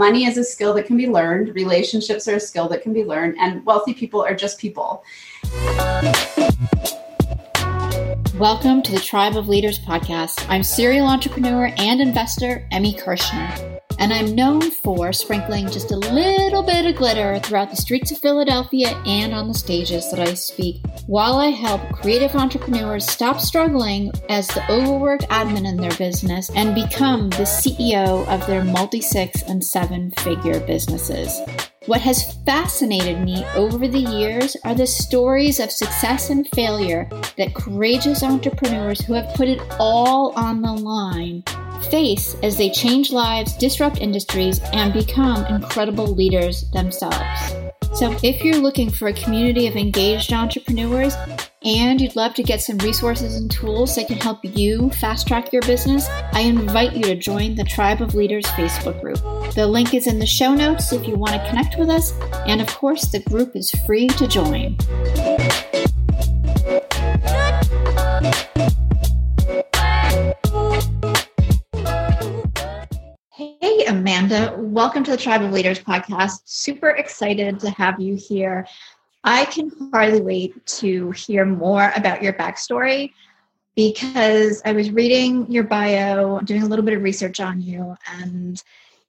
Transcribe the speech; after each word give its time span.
money 0.00 0.24
is 0.24 0.38
a 0.38 0.42
skill 0.42 0.72
that 0.72 0.86
can 0.86 0.96
be 0.96 1.06
learned, 1.06 1.54
relationships 1.54 2.26
are 2.26 2.36
a 2.36 2.40
skill 2.40 2.66
that 2.66 2.82
can 2.82 2.94
be 2.94 3.04
learned, 3.04 3.36
and 3.38 3.62
wealthy 3.66 3.92
people 3.92 4.22
are 4.22 4.34
just 4.34 4.58
people. 4.58 5.04
Welcome 8.38 8.80
to 8.80 8.92
the 8.92 9.02
Tribe 9.04 9.36
of 9.36 9.46
Leaders 9.46 9.78
podcast. 9.78 10.46
I'm 10.48 10.62
serial 10.62 11.06
entrepreneur 11.06 11.70
and 11.76 12.00
investor 12.00 12.66
Emmy 12.70 12.94
Kirshner 12.94 13.69
and 14.00 14.14
I'm 14.14 14.34
known 14.34 14.70
for 14.70 15.12
sprinkling 15.12 15.70
just 15.70 15.92
a 15.92 15.96
little 15.96 16.62
bit 16.62 16.86
of 16.86 16.96
glitter 16.96 17.38
throughout 17.40 17.70
the 17.70 17.76
streets 17.76 18.10
of 18.10 18.18
Philadelphia 18.18 18.88
and 19.04 19.34
on 19.34 19.46
the 19.46 19.54
stages 19.54 20.10
that 20.10 20.18
I 20.18 20.32
speak 20.32 20.82
while 21.06 21.36
I 21.36 21.48
help 21.48 21.82
creative 21.92 22.34
entrepreneurs 22.34 23.06
stop 23.06 23.40
struggling 23.40 24.10
as 24.30 24.48
the 24.48 24.68
overworked 24.72 25.28
admin 25.28 25.68
in 25.68 25.76
their 25.76 25.94
business 25.98 26.50
and 26.56 26.74
become 26.74 27.28
the 27.30 27.44
CEO 27.44 28.26
of 28.26 28.46
their 28.46 28.64
multi 28.64 29.02
six 29.02 29.42
and 29.42 29.62
seven 29.62 30.12
figure 30.12 30.60
businesses. 30.60 31.38
What 31.84 32.00
has 32.00 32.34
fascinated 32.44 33.20
me 33.20 33.44
over 33.54 33.86
the 33.86 33.98
years 33.98 34.56
are 34.64 34.74
the 34.74 34.86
stories 34.86 35.60
of 35.60 35.70
success 35.70 36.30
and 36.30 36.48
failure 36.54 37.06
that 37.36 37.54
courageous 37.54 38.22
entrepreneurs 38.22 39.00
who 39.02 39.12
have 39.12 39.34
put 39.34 39.48
it 39.48 39.60
all 39.78 40.32
on 40.36 40.62
the 40.62 40.72
line 40.72 41.42
face 41.86 42.36
as 42.42 42.56
they 42.56 42.70
change 42.70 43.12
lives, 43.12 43.56
disrupt 43.56 43.98
industries, 43.98 44.60
and 44.72 44.92
become 44.92 45.44
incredible 45.46 46.06
leaders 46.06 46.70
themselves. 46.70 47.54
So, 47.92 48.16
if 48.22 48.44
you're 48.44 48.60
looking 48.60 48.88
for 48.88 49.08
a 49.08 49.12
community 49.12 49.66
of 49.66 49.74
engaged 49.74 50.32
entrepreneurs 50.32 51.14
and 51.64 52.00
you'd 52.00 52.14
love 52.14 52.34
to 52.34 52.42
get 52.42 52.62
some 52.62 52.78
resources 52.78 53.36
and 53.36 53.50
tools 53.50 53.96
that 53.96 54.06
can 54.06 54.16
help 54.16 54.44
you 54.44 54.90
fast 54.90 55.26
track 55.26 55.52
your 55.52 55.62
business, 55.62 56.08
I 56.32 56.40
invite 56.40 56.94
you 56.94 57.02
to 57.02 57.16
join 57.16 57.56
the 57.56 57.64
Tribe 57.64 58.00
of 58.00 58.14
Leaders 58.14 58.46
Facebook 58.46 59.00
group. 59.00 59.18
The 59.54 59.66
link 59.66 59.92
is 59.92 60.06
in 60.06 60.20
the 60.20 60.26
show 60.26 60.54
notes 60.54 60.92
if 60.92 61.06
you 61.06 61.16
want 61.16 61.32
to 61.32 61.48
connect 61.48 61.78
with 61.78 61.90
us, 61.90 62.12
and 62.46 62.60
of 62.60 62.68
course, 62.68 63.10
the 63.10 63.20
group 63.20 63.56
is 63.56 63.72
free 63.86 64.06
to 64.06 64.28
join. 64.28 64.76
Amanda. 74.10 74.56
Welcome 74.58 75.04
to 75.04 75.12
the 75.12 75.16
Tribe 75.16 75.40
of 75.40 75.52
Leaders 75.52 75.78
podcast. 75.78 76.40
Super 76.44 76.88
excited 76.88 77.60
to 77.60 77.70
have 77.70 78.00
you 78.00 78.16
here. 78.16 78.66
I 79.22 79.44
can 79.44 79.70
hardly 79.92 80.20
wait 80.20 80.66
to 80.66 81.12
hear 81.12 81.44
more 81.44 81.92
about 81.94 82.20
your 82.20 82.32
backstory 82.32 83.12
because 83.76 84.62
I 84.64 84.72
was 84.72 84.90
reading 84.90 85.48
your 85.48 85.62
bio, 85.62 86.40
doing 86.40 86.64
a 86.64 86.66
little 86.66 86.84
bit 86.84 86.94
of 86.94 87.04
research 87.04 87.38
on 87.38 87.62
you, 87.62 87.94
and 88.20 88.60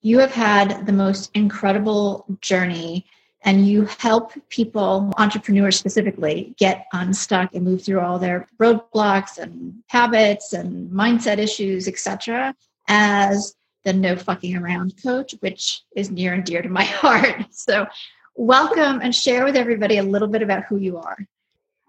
you 0.03 0.19
have 0.19 0.33
had 0.33 0.85
the 0.85 0.93
most 0.93 1.31
incredible 1.33 2.23
journey 2.39 3.07
and 3.41 3.67
you 3.67 3.85
help 3.85 4.33
people 4.49 5.11
entrepreneurs 5.17 5.79
specifically 5.79 6.53
get 6.59 6.85
unstuck 6.93 7.55
and 7.55 7.65
move 7.65 7.83
through 7.83 8.01
all 8.01 8.19
their 8.19 8.47
roadblocks 8.59 9.39
and 9.39 9.81
habits 9.87 10.53
and 10.53 10.91
mindset 10.91 11.39
issues 11.39 11.87
etc 11.87 12.53
as 12.87 13.55
the 13.83 13.93
no 13.93 14.15
fucking 14.15 14.55
around 14.55 14.93
coach, 15.01 15.35
which 15.39 15.81
is 15.95 16.11
near 16.11 16.33
and 16.33 16.43
dear 16.43 16.61
to 16.61 16.69
my 16.69 16.83
heart. 17.01 17.45
So, 17.51 17.85
welcome 18.35 19.01
and 19.01 19.13
share 19.13 19.43
with 19.43 19.55
everybody 19.55 19.97
a 19.97 20.03
little 20.03 20.27
bit 20.27 20.41
about 20.41 20.63
who 20.65 20.77
you 20.77 20.97
are. 20.97 21.17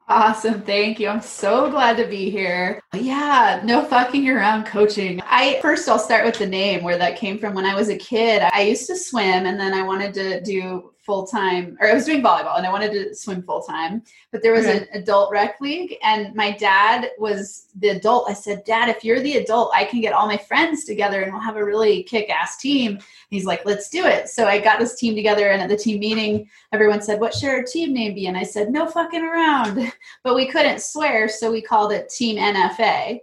Awesome. 0.08 0.60
Thank 0.62 1.00
you. 1.00 1.08
I'm 1.08 1.22
so 1.22 1.70
glad 1.70 1.96
to 1.96 2.06
be 2.06 2.28
here. 2.28 2.82
Yeah, 2.92 3.62
no 3.64 3.84
fucking 3.84 4.28
around 4.28 4.66
coaching. 4.66 5.22
I 5.24 5.58
first 5.62 5.88
I'll 5.88 5.98
start 5.98 6.26
with 6.26 6.38
the 6.38 6.46
name 6.46 6.82
where 6.82 6.98
that 6.98 7.16
came 7.16 7.38
from 7.38 7.54
when 7.54 7.64
I 7.64 7.74
was 7.74 7.88
a 7.88 7.96
kid. 7.96 8.42
I 8.42 8.62
used 8.62 8.86
to 8.88 8.96
swim 8.96 9.46
and 9.46 9.58
then 9.58 9.72
I 9.72 9.82
wanted 9.82 10.12
to 10.14 10.40
do 10.42 10.91
full 11.02 11.26
time, 11.26 11.76
or 11.80 11.88
I 11.88 11.94
was 11.94 12.04
doing 12.04 12.22
volleyball 12.22 12.56
and 12.56 12.66
I 12.66 12.70
wanted 12.70 12.92
to 12.92 13.14
swim 13.14 13.42
full 13.42 13.62
time. 13.62 14.02
But 14.30 14.42
there 14.42 14.52
was 14.52 14.66
okay. 14.66 14.78
an 14.78 14.88
adult 14.94 15.32
rec 15.32 15.60
league, 15.60 15.96
and 16.02 16.34
my 16.34 16.52
dad 16.52 17.10
was 17.18 17.66
the 17.76 17.88
adult. 17.88 18.30
I 18.30 18.34
said, 18.34 18.64
Dad, 18.64 18.88
if 18.88 19.04
you're 19.04 19.20
the 19.20 19.38
adult, 19.38 19.72
I 19.74 19.84
can 19.84 20.00
get 20.00 20.12
all 20.12 20.26
my 20.26 20.36
friends 20.36 20.84
together 20.84 21.22
and 21.22 21.32
we'll 21.32 21.42
have 21.42 21.56
a 21.56 21.64
really 21.64 22.04
kick 22.04 22.30
ass 22.30 22.56
team. 22.56 22.98
He's 23.30 23.44
like, 23.44 23.64
Let's 23.64 23.90
do 23.90 24.06
it. 24.06 24.28
So 24.28 24.46
I 24.46 24.58
got 24.60 24.78
this 24.78 24.96
team 24.96 25.14
together, 25.14 25.50
and 25.50 25.60
at 25.60 25.68
the 25.68 25.76
team 25.76 25.98
meeting, 25.98 26.48
everyone 26.72 27.02
said, 27.02 27.20
What 27.20 27.34
should 27.34 27.50
our 27.50 27.64
team 27.64 27.92
name 27.92 28.14
be? 28.14 28.26
And 28.26 28.36
I 28.36 28.44
said, 28.44 28.70
No 28.70 28.86
fucking 28.86 29.24
around. 29.24 29.92
But 30.24 30.34
we 30.36 30.46
couldn't 30.46 30.80
swear, 30.80 31.28
so 31.28 31.50
we 31.50 31.62
called 31.62 31.92
it 31.92 32.08
Team 32.08 32.36
NFA. 32.36 33.20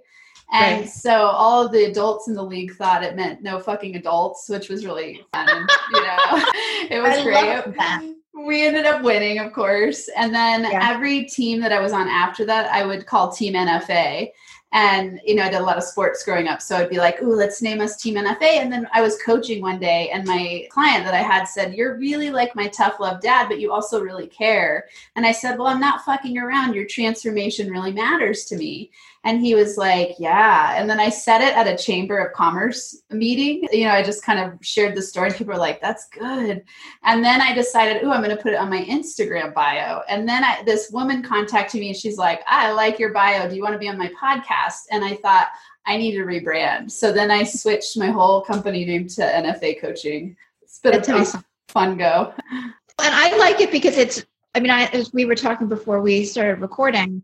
And 0.51 0.81
right. 0.81 0.89
so 0.89 1.11
all 1.11 1.65
of 1.65 1.71
the 1.71 1.85
adults 1.85 2.27
in 2.27 2.33
the 2.33 2.43
league 2.43 2.73
thought 2.75 3.03
it 3.03 3.15
meant 3.15 3.43
no 3.43 3.59
fucking 3.59 3.95
adults, 3.95 4.49
which 4.49 4.67
was 4.67 4.85
really 4.85 5.23
fun. 5.31 5.47
you 5.93 6.01
know, 6.01 6.17
it 6.89 7.01
was 7.01 7.17
I 7.17 7.63
great. 7.63 8.15
We 8.33 8.65
ended 8.65 8.85
up 8.85 9.03
winning, 9.03 9.39
of 9.39 9.53
course. 9.53 10.09
And 10.15 10.33
then 10.33 10.63
yeah. 10.63 10.89
every 10.91 11.25
team 11.25 11.59
that 11.61 11.71
I 11.71 11.79
was 11.79 11.93
on 11.93 12.07
after 12.07 12.45
that, 12.45 12.71
I 12.71 12.85
would 12.85 13.05
call 13.05 13.31
Team 13.31 13.53
NFA. 13.53 14.31
And, 14.71 15.19
you 15.25 15.33
know, 15.33 15.43
I 15.43 15.49
did 15.49 15.61
a 15.61 15.63
lot 15.63 15.77
of 15.77 15.83
sports 15.83 16.23
growing 16.23 16.47
up. 16.47 16.61
So 16.61 16.77
I'd 16.77 16.91
be 16.91 16.99
like, 16.99 17.21
ooh, 17.23 17.33
let's 17.33 17.61
name 17.61 17.81
us 17.81 17.97
Team 17.97 18.15
NFA. 18.15 18.59
And 18.59 18.71
then 18.71 18.87
I 18.93 19.01
was 19.01 19.21
coaching 19.23 19.61
one 19.61 19.79
day, 19.79 20.09
and 20.11 20.27
my 20.27 20.67
client 20.69 21.05
that 21.05 21.15
I 21.15 21.23
had 21.23 21.45
said, 21.45 21.73
You're 21.73 21.97
really 21.97 22.29
like 22.29 22.55
my 22.55 22.67
tough 22.67 22.99
love 22.99 23.19
dad, 23.19 23.49
but 23.49 23.59
you 23.59 23.71
also 23.71 23.99
really 23.99 24.27
care. 24.27 24.87
And 25.15 25.25
I 25.25 25.31
said, 25.31 25.57
Well, 25.57 25.67
I'm 25.67 25.79
not 25.79 26.05
fucking 26.05 26.37
around. 26.37 26.75
Your 26.75 26.85
transformation 26.85 27.71
really 27.71 27.91
matters 27.91 28.45
to 28.45 28.57
me. 28.57 28.91
And 29.25 29.41
he 29.41 29.53
was 29.55 29.77
like, 29.77 30.15
Yeah. 30.17 30.75
And 30.77 30.89
then 30.89 30.99
I 30.99 31.09
said 31.09 31.41
it 31.41 31.55
at 31.55 31.67
a 31.67 31.77
Chamber 31.77 32.17
of 32.17 32.33
Commerce 32.33 33.01
meeting. 33.09 33.67
You 33.71 33.85
know, 33.85 33.91
I 33.91 34.01
just 34.01 34.23
kind 34.23 34.39
of 34.39 34.65
shared 34.65 34.95
the 34.95 35.01
story. 35.01 35.31
People 35.31 35.53
were 35.53 35.59
like, 35.59 35.81
That's 35.81 36.07
good. 36.09 36.63
And 37.03 37.23
then 37.23 37.41
I 37.41 37.53
decided, 37.53 38.03
Oh, 38.03 38.11
I'm 38.11 38.23
going 38.23 38.35
to 38.35 38.41
put 38.41 38.53
it 38.53 38.59
on 38.59 38.69
my 38.69 38.83
Instagram 38.85 39.53
bio. 39.53 40.01
And 40.07 40.27
then 40.27 40.43
I, 40.43 40.63
this 40.63 40.89
woman 40.91 41.21
contacted 41.21 41.81
me 41.81 41.89
and 41.89 41.97
she's 41.97 42.17
like, 42.17 42.41
I 42.47 42.71
like 42.71 42.99
your 42.99 43.13
bio. 43.13 43.49
Do 43.49 43.55
you 43.55 43.61
want 43.61 43.73
to 43.73 43.79
be 43.79 43.89
on 43.89 43.97
my 43.97 44.11
podcast? 44.21 44.83
And 44.91 45.03
I 45.03 45.15
thought, 45.15 45.49
I 45.85 45.97
need 45.97 46.11
to 46.11 46.23
rebrand. 46.23 46.91
So 46.91 47.11
then 47.11 47.31
I 47.31 47.43
switched 47.43 47.97
my 47.97 48.11
whole 48.11 48.41
company 48.41 48.85
name 48.85 49.07
to 49.07 49.21
NFA 49.21 49.81
Coaching. 49.81 50.35
It's 50.61 50.79
been 50.79 50.91
That's 50.91 51.09
a 51.09 51.15
awesome. 51.15 51.45
fun 51.67 51.97
go. 51.97 52.33
And 52.51 53.15
I 53.15 53.35
like 53.37 53.59
it 53.59 53.71
because 53.71 53.97
it's, 53.97 54.23
I 54.53 54.59
mean, 54.59 54.71
I, 54.71 54.85
as 54.85 55.11
we 55.13 55.25
were 55.25 55.35
talking 55.35 55.67
before 55.67 56.01
we 56.01 56.25
started 56.25 56.61
recording, 56.61 57.23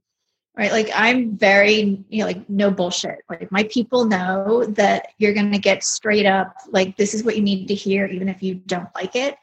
right? 0.58 0.72
Like 0.72 0.90
i'm 0.94 1.38
very 1.38 2.04
you 2.10 2.20
know 2.20 2.26
like 2.26 2.50
no 2.50 2.72
bullshit. 2.72 3.20
Like 3.30 3.52
my 3.52 3.64
people 3.64 4.06
know 4.06 4.66
that 4.66 5.08
you're 5.18 5.34
going 5.34 5.52
to 5.52 5.60
get 5.60 5.84
straight 5.84 6.26
up 6.26 6.56
like 6.70 6.98
this 6.98 7.14
is 7.14 7.24
what 7.24 7.36
you 7.36 7.42
need 7.42 7.68
to 7.68 7.76
hear 7.76 8.06
even 8.06 8.30
if 8.30 8.42
you 8.42 8.56
don't 8.56 8.90
like 8.96 9.16
it. 9.16 9.38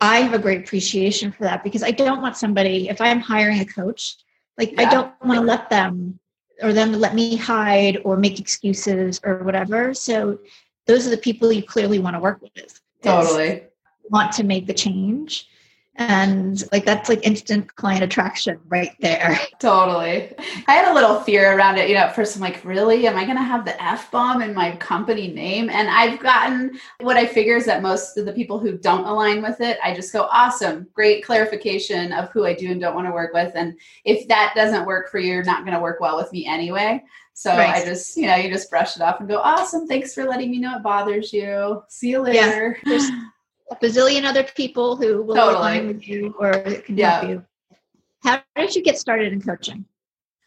I 0.00 0.18
have 0.20 0.34
a 0.34 0.38
great 0.38 0.60
appreciation 0.60 1.32
for 1.32 1.42
that 1.42 1.64
because 1.64 1.82
i 1.82 1.90
don't 1.90 2.22
want 2.22 2.36
somebody 2.36 2.88
if 2.88 3.00
i'm 3.00 3.18
hiring 3.18 3.58
a 3.58 3.64
coach 3.64 4.16
like 4.56 4.70
yeah. 4.72 4.82
i 4.82 4.84
don't 4.90 5.12
want 5.24 5.40
to 5.40 5.44
let 5.44 5.68
them 5.70 6.20
or 6.62 6.72
them 6.72 6.92
let 6.92 7.14
me 7.14 7.36
hide 7.36 8.00
or 8.04 8.16
make 8.16 8.40
excuses 8.40 9.20
or 9.24 9.42
whatever. 9.44 9.94
So 9.94 10.38
those 10.86 11.06
are 11.06 11.10
the 11.10 11.18
people 11.18 11.52
you 11.52 11.62
clearly 11.62 11.98
want 11.98 12.16
to 12.16 12.20
work 12.20 12.40
with. 12.42 12.80
Totally. 13.02 13.62
want 14.10 14.32
to 14.32 14.42
make 14.42 14.66
the 14.66 14.74
change 14.74 15.48
and 15.98 16.62
like 16.70 16.84
that's 16.84 17.08
like 17.08 17.26
instant 17.26 17.74
client 17.74 18.04
attraction 18.04 18.58
right 18.68 18.94
there 19.00 19.36
totally 19.58 20.32
i 20.68 20.72
had 20.72 20.90
a 20.90 20.94
little 20.94 21.20
fear 21.20 21.56
around 21.56 21.76
it 21.76 21.88
you 21.88 21.94
know 21.94 22.02
at 22.02 22.14
first 22.14 22.36
i'm 22.36 22.40
like 22.40 22.64
really 22.64 23.06
am 23.08 23.16
i 23.16 23.24
going 23.24 23.36
to 23.36 23.42
have 23.42 23.64
the 23.64 23.82
f-bomb 23.82 24.40
in 24.40 24.54
my 24.54 24.76
company 24.76 25.26
name 25.26 25.68
and 25.68 25.90
i've 25.90 26.20
gotten 26.20 26.78
what 27.00 27.16
i 27.16 27.26
figure 27.26 27.56
is 27.56 27.66
that 27.66 27.82
most 27.82 28.16
of 28.16 28.26
the 28.26 28.32
people 28.32 28.60
who 28.60 28.78
don't 28.78 29.04
align 29.06 29.42
with 29.42 29.60
it 29.60 29.76
i 29.82 29.92
just 29.92 30.12
go 30.12 30.22
awesome 30.30 30.86
great 30.94 31.24
clarification 31.24 32.12
of 32.12 32.30
who 32.30 32.46
i 32.46 32.54
do 32.54 32.70
and 32.70 32.80
don't 32.80 32.94
want 32.94 33.06
to 33.06 33.12
work 33.12 33.34
with 33.34 33.52
and 33.56 33.76
if 34.04 34.28
that 34.28 34.52
doesn't 34.54 34.86
work 34.86 35.10
for 35.10 35.18
you 35.18 35.32
you're 35.32 35.42
not 35.42 35.64
going 35.64 35.74
to 35.74 35.82
work 35.82 35.98
well 36.00 36.16
with 36.16 36.32
me 36.32 36.46
anyway 36.46 37.02
so 37.34 37.56
right. 37.56 37.82
I 37.82 37.84
just, 37.84 38.16
you 38.16 38.26
know, 38.26 38.34
you 38.34 38.50
just 38.50 38.68
brush 38.68 38.96
it 38.96 39.00
off 39.02 39.20
and 39.20 39.28
go, 39.28 39.38
awesome. 39.38 39.86
Thanks 39.86 40.12
for 40.12 40.24
letting 40.24 40.50
me 40.50 40.58
know 40.58 40.78
it 40.78 40.82
bothers 40.82 41.32
you. 41.32 41.84
See 41.86 42.10
you 42.10 42.20
later. 42.20 42.76
Yeah 42.84 43.28
a 43.70 43.76
bazillion 43.76 44.24
other 44.24 44.44
people 44.44 44.96
who 44.96 45.22
will 45.22 45.34
totally. 45.34 45.56
align 45.56 45.86
with 45.88 46.08
you 46.08 46.34
or 46.38 46.52
can 46.52 46.96
yeah. 46.96 47.20
help 47.20 47.28
you. 47.30 47.44
How 48.22 48.42
did 48.56 48.74
you 48.74 48.82
get 48.82 48.98
started 48.98 49.32
in 49.32 49.40
coaching? 49.40 49.84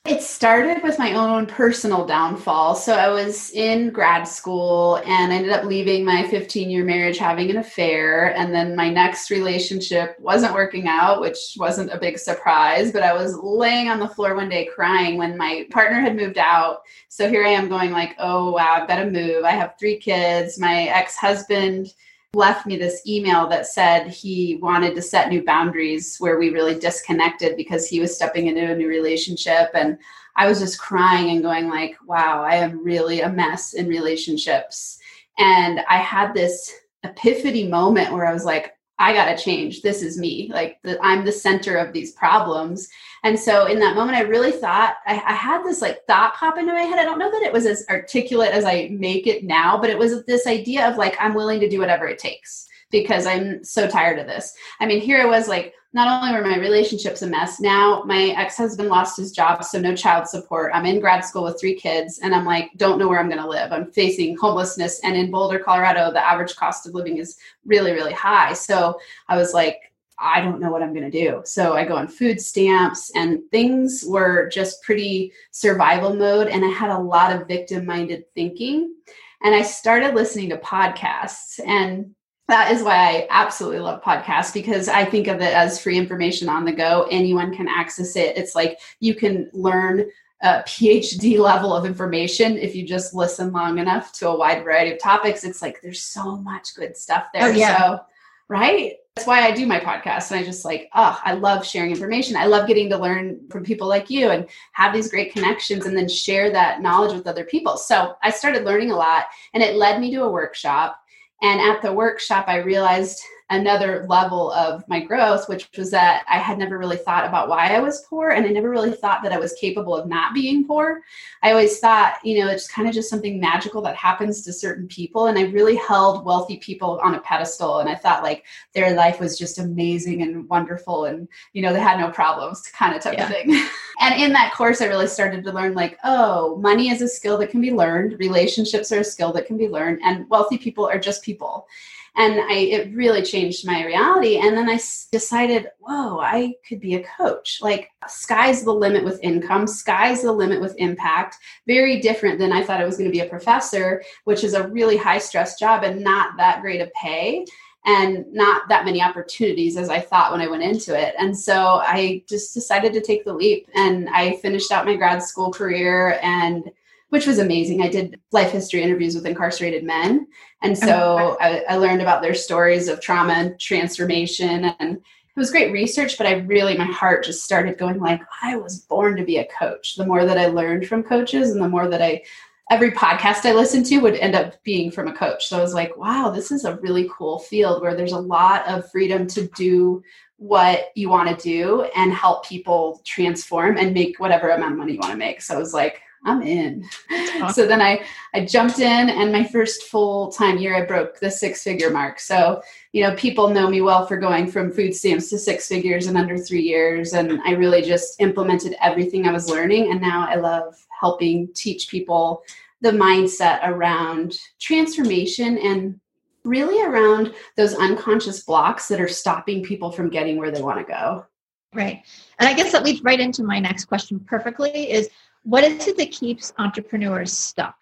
It 0.03 0.23
started 0.23 0.81
with 0.81 0.97
my 0.97 1.13
own 1.13 1.45
personal 1.45 2.07
downfall. 2.07 2.73
So 2.73 2.95
I 2.95 3.09
was 3.09 3.51
in 3.51 3.91
grad 3.91 4.27
school 4.27 4.95
and 5.05 5.31
I 5.31 5.35
ended 5.35 5.51
up 5.51 5.63
leaving 5.63 6.03
my 6.03 6.27
15 6.27 6.71
year 6.71 6.83
marriage, 6.83 7.19
having 7.19 7.51
an 7.51 7.57
affair. 7.57 8.35
And 8.35 8.51
then 8.51 8.75
my 8.75 8.89
next 8.89 9.29
relationship 9.29 10.19
wasn't 10.19 10.55
working 10.55 10.87
out, 10.87 11.21
which 11.21 11.55
wasn't 11.57 11.93
a 11.93 11.99
big 11.99 12.17
surprise. 12.17 12.91
But 12.91 13.03
I 13.03 13.13
was 13.13 13.37
laying 13.43 13.89
on 13.89 13.99
the 13.99 14.07
floor 14.07 14.33
one 14.33 14.49
day 14.49 14.67
crying 14.73 15.19
when 15.19 15.37
my 15.37 15.67
partner 15.69 15.99
had 15.99 16.15
moved 16.15 16.39
out. 16.39 16.81
So 17.07 17.29
here 17.29 17.45
I 17.45 17.49
am 17.49 17.69
going 17.69 17.91
like, 17.91 18.15
oh 18.17 18.53
wow, 18.53 18.79
I've 18.81 18.87
got 18.87 19.03
to 19.03 19.11
move. 19.11 19.43
I 19.43 19.51
have 19.51 19.75
three 19.79 19.97
kids. 19.97 20.57
My 20.57 20.85
ex-husband 20.85 21.93
left 22.33 22.65
me 22.65 22.77
this 22.77 23.01
email 23.05 23.47
that 23.49 23.67
said 23.67 24.07
he 24.07 24.57
wanted 24.61 24.95
to 24.95 25.01
set 25.01 25.29
new 25.29 25.43
boundaries 25.43 26.15
where 26.19 26.39
we 26.39 26.49
really 26.49 26.79
disconnected 26.79 27.57
because 27.57 27.87
he 27.87 27.99
was 27.99 28.15
stepping 28.15 28.47
into 28.47 28.71
a 28.71 28.75
new 28.75 28.87
relationship 28.87 29.69
and 29.73 29.97
I 30.37 30.47
was 30.47 30.59
just 30.59 30.79
crying 30.79 31.29
and 31.29 31.41
going 31.41 31.67
like, 31.67 31.97
wow, 32.05 32.41
I 32.41 32.55
am 32.55 32.83
really 32.83 33.19
a 33.19 33.29
mess 33.29 33.73
in 33.73 33.87
relationships. 33.87 34.97
And 35.37 35.81
I 35.89 35.97
had 35.97 36.33
this 36.33 36.73
epiphany 37.03 37.67
moment 37.67 38.13
where 38.13 38.25
I 38.25 38.33
was 38.33 38.45
like, 38.45 38.77
I 39.01 39.13
got 39.13 39.35
to 39.35 39.43
change. 39.43 39.81
This 39.81 40.01
is 40.01 40.17
me. 40.17 40.49
Like 40.53 40.77
the, 40.83 40.99
I'm 41.01 41.25
the 41.25 41.31
center 41.31 41.77
of 41.77 41.91
these 41.91 42.11
problems. 42.11 42.87
And 43.23 43.37
so 43.39 43.65
in 43.65 43.79
that 43.79 43.95
moment, 43.95 44.17
I 44.17 44.21
really 44.21 44.51
thought 44.51 44.95
I, 45.05 45.13
I, 45.13 45.33
had 45.33 45.63
this 45.63 45.81
like 45.81 46.05
thought 46.05 46.35
pop 46.35 46.57
into 46.57 46.73
my 46.73 46.81
head. 46.81 46.99
I 46.99 47.03
don't 47.03 47.19
know 47.19 47.31
that 47.31 47.43
it 47.43 47.53
was 47.53 47.65
as 47.65 47.85
articulate 47.89 48.51
as 48.51 48.63
I 48.65 48.89
make 48.91 49.27
it 49.27 49.43
now, 49.43 49.77
but 49.77 49.89
it 49.89 49.97
was 49.97 50.23
this 50.25 50.47
idea 50.47 50.89
of 50.89 50.97
like, 50.97 51.15
I'm 51.19 51.33
willing 51.33 51.59
to 51.59 51.69
do 51.69 51.79
whatever 51.79 52.07
it 52.07 52.19
takes 52.19 52.67
because 52.91 53.25
I'm 53.25 53.63
so 53.63 53.87
tired 53.87 54.19
of 54.19 54.27
this. 54.27 54.53
I 54.79 54.85
mean, 54.85 55.01
here 55.01 55.19
it 55.19 55.27
was 55.27 55.47
like, 55.47 55.73
not 55.93 56.23
only 56.23 56.33
were 56.33 56.47
my 56.47 56.57
relationships 56.57 57.21
a 57.21 57.27
mess, 57.27 57.59
now 57.59 58.03
my 58.05 58.33
ex 58.37 58.55
husband 58.55 58.87
lost 58.87 59.17
his 59.17 59.31
job, 59.31 59.61
so 59.63 59.77
no 59.77 59.93
child 59.93 60.25
support. 60.25 60.71
I'm 60.73 60.85
in 60.85 61.01
grad 61.01 61.25
school 61.25 61.43
with 61.43 61.59
three 61.59 61.75
kids, 61.75 62.19
and 62.19 62.33
I'm 62.33 62.45
like, 62.45 62.71
don't 62.77 62.97
know 62.97 63.09
where 63.09 63.19
I'm 63.19 63.27
going 63.27 63.41
to 63.41 63.47
live. 63.47 63.73
I'm 63.73 63.91
facing 63.91 64.37
homelessness, 64.37 65.01
and 65.03 65.17
in 65.17 65.31
Boulder, 65.31 65.59
Colorado, 65.59 66.11
the 66.11 66.25
average 66.25 66.55
cost 66.55 66.87
of 66.87 66.93
living 66.93 67.17
is 67.17 67.37
really, 67.65 67.91
really 67.91 68.13
high. 68.13 68.53
So 68.53 68.99
I 69.27 69.35
was 69.35 69.53
like, 69.53 69.91
I 70.17 70.39
don't 70.39 70.61
know 70.61 70.71
what 70.71 70.83
I'm 70.83 70.93
going 70.93 71.09
to 71.09 71.25
do. 71.25 71.41
So 71.43 71.73
I 71.73 71.83
go 71.83 71.95
on 71.95 72.07
food 72.07 72.39
stamps, 72.39 73.11
and 73.15 73.41
things 73.51 74.05
were 74.07 74.47
just 74.47 74.83
pretty 74.83 75.33
survival 75.49 76.15
mode. 76.15 76.47
And 76.47 76.63
I 76.63 76.69
had 76.69 76.91
a 76.91 76.99
lot 76.99 77.35
of 77.35 77.47
victim 77.47 77.85
minded 77.85 78.23
thinking. 78.33 78.95
And 79.43 79.55
I 79.55 79.63
started 79.63 80.13
listening 80.13 80.49
to 80.49 80.57
podcasts. 80.57 81.59
And 81.65 82.13
that 82.47 82.71
is 82.71 82.83
why 82.83 82.95
I 82.95 83.27
absolutely 83.29 83.79
love 83.79 84.03
podcasts 84.03 84.53
because 84.53 84.89
I 84.89 85.05
think 85.05 85.27
of 85.27 85.37
it 85.41 85.53
as 85.53 85.79
free 85.81 85.97
information 85.97 86.49
on 86.49 86.65
the 86.65 86.73
go. 86.73 87.07
Anyone 87.09 87.55
can 87.55 87.67
access 87.67 88.15
it. 88.15 88.35
It's 88.37 88.55
like 88.55 88.79
you 88.99 89.15
can 89.15 89.49
learn 89.53 90.09
a 90.41 90.63
PhD 90.63 91.37
level 91.37 91.73
of 91.73 91.85
information 91.85 92.57
if 92.57 92.75
you 92.75 92.85
just 92.85 93.13
listen 93.13 93.51
long 93.51 93.77
enough 93.77 94.11
to 94.13 94.27
a 94.27 94.35
wide 94.35 94.63
variety 94.63 94.91
of 94.91 94.99
topics. 94.99 95.43
It's 95.43 95.61
like 95.61 95.81
there's 95.81 96.01
so 96.01 96.37
much 96.37 96.75
good 96.75 96.97
stuff 96.97 97.27
there. 97.33 97.43
Oh, 97.43 97.51
yeah. 97.51 97.77
So, 97.77 97.99
right? 98.47 98.95
That's 99.15 99.27
why 99.27 99.41
I 99.41 99.51
do 99.51 99.67
my 99.67 99.79
podcast. 99.79 100.31
And 100.31 100.39
I 100.39 100.43
just 100.43 100.65
like, 100.65 100.89
oh, 100.95 101.19
I 101.23 101.33
love 101.33 101.65
sharing 101.65 101.91
information. 101.91 102.35
I 102.35 102.45
love 102.45 102.67
getting 102.67 102.89
to 102.89 102.97
learn 102.97 103.39
from 103.49 103.63
people 103.63 103.87
like 103.87 104.09
you 104.09 104.29
and 104.29 104.47
have 104.71 104.93
these 104.93 105.11
great 105.11 105.31
connections 105.31 105.85
and 105.85 105.95
then 105.95 106.09
share 106.09 106.49
that 106.49 106.81
knowledge 106.81 107.13
with 107.13 107.27
other 107.27 107.43
people. 107.43 107.77
So 107.77 108.15
I 108.23 108.31
started 108.31 108.63
learning 108.63 108.91
a 108.91 108.95
lot 108.95 109.25
and 109.53 109.61
it 109.61 109.75
led 109.75 109.99
me 110.01 110.11
to 110.11 110.23
a 110.23 110.31
workshop 110.31 111.00
and 111.41 111.59
at 111.59 111.81
the 111.81 111.93
workshop, 111.93 112.45
I 112.47 112.57
realized 112.57 113.23
another 113.51 114.05
level 114.07 114.51
of 114.53 114.87
my 114.87 114.99
growth, 114.99 115.49
which 115.49 115.69
was 115.77 115.91
that 115.91 116.23
I 116.29 116.39
had 116.39 116.57
never 116.57 116.77
really 116.77 116.95
thought 116.95 117.25
about 117.25 117.49
why 117.49 117.75
I 117.75 117.79
was 117.79 118.05
poor. 118.09 118.29
And 118.29 118.45
I 118.45 118.49
never 118.49 118.69
really 118.69 118.93
thought 118.93 119.21
that 119.23 119.33
I 119.33 119.37
was 119.37 119.53
capable 119.53 119.93
of 119.93 120.07
not 120.07 120.33
being 120.33 120.65
poor. 120.65 121.01
I 121.43 121.51
always 121.51 121.77
thought, 121.79 122.15
you 122.23 122.39
know, 122.39 122.49
it's 122.49 122.69
kind 122.69 122.87
of 122.87 122.93
just 122.93 123.09
something 123.09 123.41
magical 123.41 123.81
that 123.81 123.97
happens 123.97 124.41
to 124.43 124.53
certain 124.53 124.87
people. 124.87 125.27
And 125.27 125.37
I 125.37 125.43
really 125.43 125.75
held 125.75 126.23
wealthy 126.25 126.57
people 126.57 127.01
on 127.03 127.15
a 127.15 127.19
pedestal. 127.19 127.79
And 127.79 127.89
I 127.89 127.95
thought 127.95 128.23
like 128.23 128.45
their 128.73 128.95
life 128.95 129.19
was 129.19 129.37
just 129.37 129.59
amazing 129.59 130.21
and 130.21 130.47
wonderful. 130.47 131.05
And, 131.05 131.27
you 131.51 131.61
know, 131.61 131.73
they 131.73 131.81
had 131.81 131.99
no 131.99 132.09
problems 132.09 132.61
kind 132.61 132.95
of 132.95 133.01
type 133.01 133.17
yeah. 133.17 133.25
of 133.25 133.29
thing. 133.29 133.51
and 133.99 134.15
in 134.15 134.31
that 134.31 134.53
course, 134.53 134.79
I 134.79 134.85
really 134.85 135.07
started 135.07 135.43
to 135.43 135.51
learn 135.51 135.73
like, 135.73 135.99
oh, 136.05 136.55
money 136.55 136.89
is 136.89 137.01
a 137.01 137.07
skill 137.07 137.37
that 137.39 137.49
can 137.49 137.59
be 137.59 137.71
learned. 137.71 138.17
Relationships 138.17 138.93
are 138.93 138.99
a 138.99 139.03
skill 139.03 139.33
that 139.33 139.45
can 139.45 139.57
be 139.57 139.67
learned. 139.67 139.99
And 140.05 140.29
wealthy 140.29 140.57
people 140.57 140.87
are 140.87 140.99
just 140.99 141.21
people 141.21 141.67
and 142.15 142.39
I 142.41 142.53
it 142.53 142.93
really 142.93 143.21
changed 143.21 143.65
my 143.65 143.85
reality. 143.85 144.37
And 144.37 144.55
then 144.55 144.69
I 144.69 144.79
decided, 145.11 145.67
whoa, 145.79 146.19
I 146.19 146.53
could 146.67 146.79
be 146.79 146.95
a 146.95 147.03
coach. 147.17 147.59
Like 147.61 147.89
sky's 148.07 148.63
the 148.63 148.73
limit 148.73 149.03
with 149.03 149.23
income, 149.23 149.67
sky's 149.67 150.21
the 150.23 150.31
limit 150.31 150.59
with 150.59 150.75
impact. 150.77 151.37
Very 151.67 151.99
different 151.99 152.39
than 152.39 152.51
I 152.51 152.63
thought 152.63 152.81
I 152.81 152.85
was 152.85 152.97
going 152.97 153.09
to 153.09 153.17
be 153.17 153.25
a 153.25 153.29
professor, 153.29 154.03
which 154.25 154.43
is 154.43 154.53
a 154.53 154.67
really 154.67 154.97
high 154.97 155.19
stress 155.19 155.57
job 155.57 155.83
and 155.83 156.03
not 156.03 156.37
that 156.37 156.61
great 156.61 156.81
of 156.81 156.91
pay 156.93 157.45
and 157.85 158.25
not 158.31 158.69
that 158.69 158.85
many 158.85 159.01
opportunities 159.01 159.75
as 159.75 159.89
I 159.89 159.99
thought 159.99 160.31
when 160.31 160.41
I 160.41 160.47
went 160.47 160.63
into 160.63 160.99
it. 160.99 161.15
And 161.17 161.37
so 161.37 161.81
I 161.83 162.23
just 162.29 162.53
decided 162.53 162.93
to 162.93 163.01
take 163.01 163.25
the 163.25 163.33
leap 163.33 163.67
and 163.73 164.07
I 164.09 164.37
finished 164.37 164.71
out 164.71 164.85
my 164.85 164.95
grad 164.95 165.23
school 165.23 165.51
career 165.51 166.19
and 166.21 166.71
which 167.11 167.27
was 167.27 167.39
amazing. 167.39 167.81
I 167.81 167.89
did 167.89 168.21
life 168.31 168.51
history 168.51 168.81
interviews 168.81 169.15
with 169.15 169.25
incarcerated 169.25 169.83
men. 169.83 170.27
And 170.61 170.77
so 170.77 171.37
I, 171.41 171.61
I, 171.67 171.75
learned 171.75 172.01
about 172.01 172.21
their 172.21 172.33
stories 172.33 172.87
of 172.87 173.01
trauma 173.01 173.53
transformation. 173.57 174.73
And 174.79 174.95
it 174.95 175.35
was 175.35 175.51
great 175.51 175.73
research, 175.73 176.17
but 176.17 176.25
I 176.25 176.35
really, 176.35 176.77
my 176.77 176.85
heart 176.85 177.25
just 177.25 177.43
started 177.43 177.77
going 177.77 177.99
like, 177.99 178.21
I 178.41 178.55
was 178.55 178.79
born 178.79 179.17
to 179.17 179.25
be 179.25 179.39
a 179.39 179.47
coach. 179.47 179.97
The 179.97 180.05
more 180.05 180.25
that 180.25 180.37
I 180.37 180.45
learned 180.45 180.87
from 180.87 181.03
coaches 181.03 181.51
and 181.51 181.61
the 181.61 181.67
more 181.67 181.89
that 181.89 182.01
I, 182.01 182.23
every 182.69 182.91
podcast 182.91 183.45
I 183.45 183.51
listened 183.51 183.87
to 183.87 183.99
would 183.99 184.15
end 184.15 184.35
up 184.35 184.63
being 184.63 184.89
from 184.89 185.09
a 185.09 185.13
coach. 185.13 185.47
So 185.47 185.57
I 185.57 185.61
was 185.61 185.73
like, 185.73 185.97
wow, 185.97 186.29
this 186.29 186.49
is 186.49 186.63
a 186.63 186.77
really 186.77 187.09
cool 187.11 187.39
field 187.39 187.81
where 187.81 187.93
there's 187.93 188.13
a 188.13 188.19
lot 188.19 188.65
of 188.69 188.89
freedom 188.89 189.27
to 189.27 189.47
do 189.49 190.01
what 190.37 190.91
you 190.95 191.09
want 191.09 191.27
to 191.27 191.43
do 191.43 191.81
and 191.93 192.13
help 192.13 192.45
people 192.47 193.01
transform 193.03 193.75
and 193.75 193.93
make 193.93 194.17
whatever 194.17 194.51
amount 194.51 194.71
of 194.71 194.77
money 194.77 194.93
you 194.93 194.99
want 194.99 195.11
to 195.11 195.17
make. 195.17 195.41
So 195.41 195.55
I 195.55 195.57
was 195.57 195.73
like, 195.73 196.01
I'm 196.23 196.41
in. 196.41 196.87
Awesome. 197.11 197.49
So 197.53 197.65
then 197.65 197.81
I 197.81 198.05
I 198.35 198.45
jumped 198.45 198.79
in 198.79 199.09
and 199.09 199.31
my 199.31 199.43
first 199.43 199.83
full 199.83 200.31
time 200.31 200.59
year 200.59 200.75
I 200.75 200.85
broke 200.85 201.19
the 201.19 201.31
six 201.31 201.63
figure 201.63 201.89
mark. 201.89 202.19
So, 202.19 202.61
you 202.91 203.03
know, 203.03 203.15
people 203.15 203.49
know 203.49 203.67
me 203.67 203.81
well 203.81 204.05
for 204.05 204.17
going 204.17 204.49
from 204.51 204.71
food 204.71 204.93
stamps 204.93 205.29
to 205.31 205.39
six 205.39 205.67
figures 205.67 206.05
in 206.05 206.15
under 206.15 206.37
3 206.37 206.61
years 206.61 207.13
and 207.13 207.41
I 207.43 207.51
really 207.53 207.81
just 207.81 208.21
implemented 208.21 208.75
everything 208.79 209.27
I 209.27 209.31
was 209.31 209.49
learning 209.49 209.91
and 209.91 209.99
now 209.99 210.27
I 210.29 210.35
love 210.35 210.75
helping 210.99 211.49
teach 211.55 211.89
people 211.89 212.43
the 212.81 212.91
mindset 212.91 213.59
around 213.63 214.37
transformation 214.59 215.57
and 215.57 215.99
really 216.43 216.83
around 216.83 217.33
those 217.57 217.75
unconscious 217.75 218.43
blocks 218.43 218.87
that 218.87 219.01
are 219.01 219.07
stopping 219.07 219.63
people 219.63 219.91
from 219.91 220.09
getting 220.09 220.37
where 220.37 220.51
they 220.51 220.61
want 220.61 220.79
to 220.79 220.91
go. 220.91 221.25
Right. 221.73 222.03
And 222.39 222.49
I 222.49 222.53
guess 222.53 222.71
that 222.73 222.83
leads 222.83 223.01
right 223.01 223.19
into 223.19 223.43
my 223.43 223.59
next 223.59 223.85
question 223.85 224.19
perfectly 224.19 224.91
is 224.91 225.09
what 225.43 225.63
is 225.63 225.87
it 225.87 225.97
that 225.97 226.11
keeps 226.11 226.53
entrepreneurs 226.57 227.33
stuck? 227.33 227.75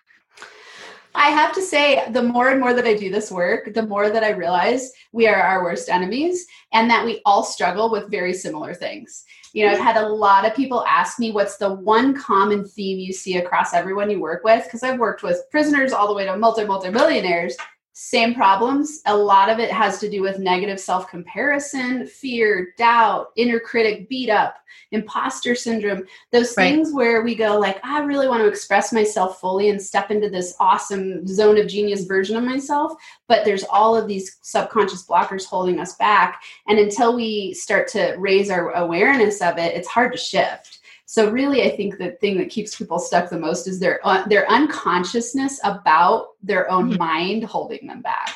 I 1.16 1.30
have 1.32 1.54
to 1.56 1.62
say, 1.62 2.10
the 2.12 2.22
more 2.22 2.50
and 2.50 2.62
more 2.62 2.74
that 2.74 2.86
I 2.86 2.94
do 2.94 3.10
this 3.10 3.32
work, 3.32 3.74
the 3.74 3.86
more 3.86 4.10
that 4.10 4.24
I 4.24 4.30
realize 4.30 4.92
we 5.12 5.28
are 5.28 5.36
our 5.36 5.64
worst 5.64 5.90
enemies 5.90 6.46
and 6.72 6.90
that 6.90 7.04
we 7.04 7.22
all 7.26 7.44
struggle 7.44 7.90
with 7.90 8.12
very 8.12 8.34
similar 8.34 8.74
things. 8.74 9.26
You 9.54 9.66
know, 9.66 9.72
I've 9.72 9.80
had 9.80 9.98
a 9.98 10.08
lot 10.08 10.46
of 10.46 10.56
people 10.56 10.86
ask 10.88 11.20
me 11.20 11.32
what's 11.32 11.58
the 11.58 11.74
one 11.74 12.16
common 12.16 12.64
theme 12.64 13.00
you 13.00 13.12
see 13.12 13.38
across 13.38 13.74
everyone 13.74 14.12
you 14.12 14.20
work 14.20 14.44
with? 14.44 14.64
Because 14.64 14.84
I've 14.84 15.00
worked 15.00 15.24
with 15.24 15.42
prisoners 15.50 15.92
all 15.92 16.08
the 16.08 16.14
way 16.14 16.26
to 16.26 16.38
multi 16.38 16.64
multi 16.64 16.90
millionaires 16.90 17.58
same 17.94 18.34
problems. 18.34 19.02
A 19.08 19.16
lot 19.16 19.50
of 19.50 19.60
it 19.60 19.72
has 19.72 20.00
to 20.00 20.10
do 20.10 20.22
with 20.22 20.40
negative 20.40 20.80
self 20.80 21.10
comparison, 21.10 22.06
fear, 22.08 22.74
doubt, 22.78 23.28
inner 23.36 23.60
critic, 23.60 24.08
beat 24.08 24.30
up, 24.30 24.56
imposter 24.92 25.56
syndrome. 25.56 26.06
Those 26.32 26.56
right. 26.56 26.72
things 26.72 26.94
where 26.94 27.24
we 27.24 27.36
go, 27.36 27.60
like, 27.60 27.84
I 27.84 28.00
really 28.00 28.28
want 28.28 28.42
to 28.42 28.48
express 28.48 28.94
myself 28.94 29.40
fully 29.40 29.70
and 29.70 29.82
step 29.82 30.12
into 30.12 30.30
this 30.30 30.56
awesome 30.60 31.28
zone 31.28 31.58
of 31.58 31.68
genius 31.68 32.06
version 32.06 32.38
of 32.38 32.44
myself. 32.44 32.94
But 33.28 33.44
there's 33.44 33.66
all 33.66 33.96
of 33.98 34.08
these 34.08 34.38
subconscious 34.42 35.06
blockers 35.06 35.46
holding 35.46 35.80
us 35.80 35.96
back. 35.96 36.42
And 36.68 36.80
until 36.80 37.16
we 37.16 37.54
start 37.54 37.88
to 37.90 38.16
raise 38.18 38.50
our 38.50 38.72
awareness 38.76 39.42
of 39.42 39.58
it, 39.58 39.76
it's 39.76 39.88
hard 39.88 40.12
to 40.14 40.18
shift. 40.18 40.80
So 41.10 41.32
really, 41.32 41.64
I 41.64 41.76
think 41.76 41.98
the 41.98 42.12
thing 42.22 42.38
that 42.38 42.52
keeps 42.52 42.76
people 42.76 43.00
stuck 43.00 43.32
the 43.32 43.40
most 43.40 43.68
is 43.68 43.80
their 43.80 44.00
uh, 44.04 44.28
their 44.28 44.48
unconsciousness 44.48 45.60
about 45.64 46.34
their 46.44 46.70
own 46.70 46.92
mm-hmm. 46.92 47.00
mind 47.00 47.44
holding 47.46 47.88
them 47.88 48.04
back. 48.04 48.36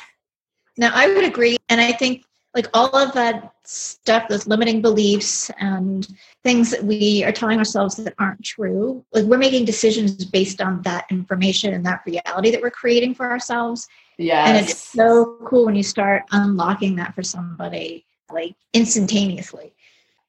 Now, 0.76 0.90
I 0.92 1.06
would 1.06 1.22
agree, 1.22 1.56
and 1.68 1.80
I 1.80 1.92
think 1.92 2.24
like 2.52 2.66
all 2.74 2.92
of 2.96 3.12
that 3.12 3.52
stuff, 3.62 4.26
those 4.26 4.48
limiting 4.48 4.82
beliefs 4.82 5.52
and 5.60 6.04
things 6.42 6.72
that 6.72 6.82
we 6.82 7.22
are 7.22 7.30
telling 7.30 7.58
ourselves 7.58 7.94
that 7.94 8.14
aren't 8.18 8.42
true, 8.42 9.04
like 9.12 9.24
we're 9.26 9.38
making 9.38 9.66
decisions 9.66 10.24
based 10.24 10.60
on 10.60 10.82
that 10.82 11.04
information 11.12 11.74
and 11.74 11.86
that 11.86 12.00
reality 12.04 12.50
that 12.50 12.60
we're 12.60 12.70
creating 12.72 13.14
for 13.14 13.30
ourselves. 13.30 13.86
Yeah, 14.18 14.48
and 14.48 14.56
it's 14.58 14.76
so 14.76 15.38
cool 15.46 15.66
when 15.66 15.76
you 15.76 15.84
start 15.84 16.24
unlocking 16.32 16.96
that 16.96 17.14
for 17.14 17.22
somebody 17.22 18.04
like 18.32 18.56
instantaneously 18.72 19.74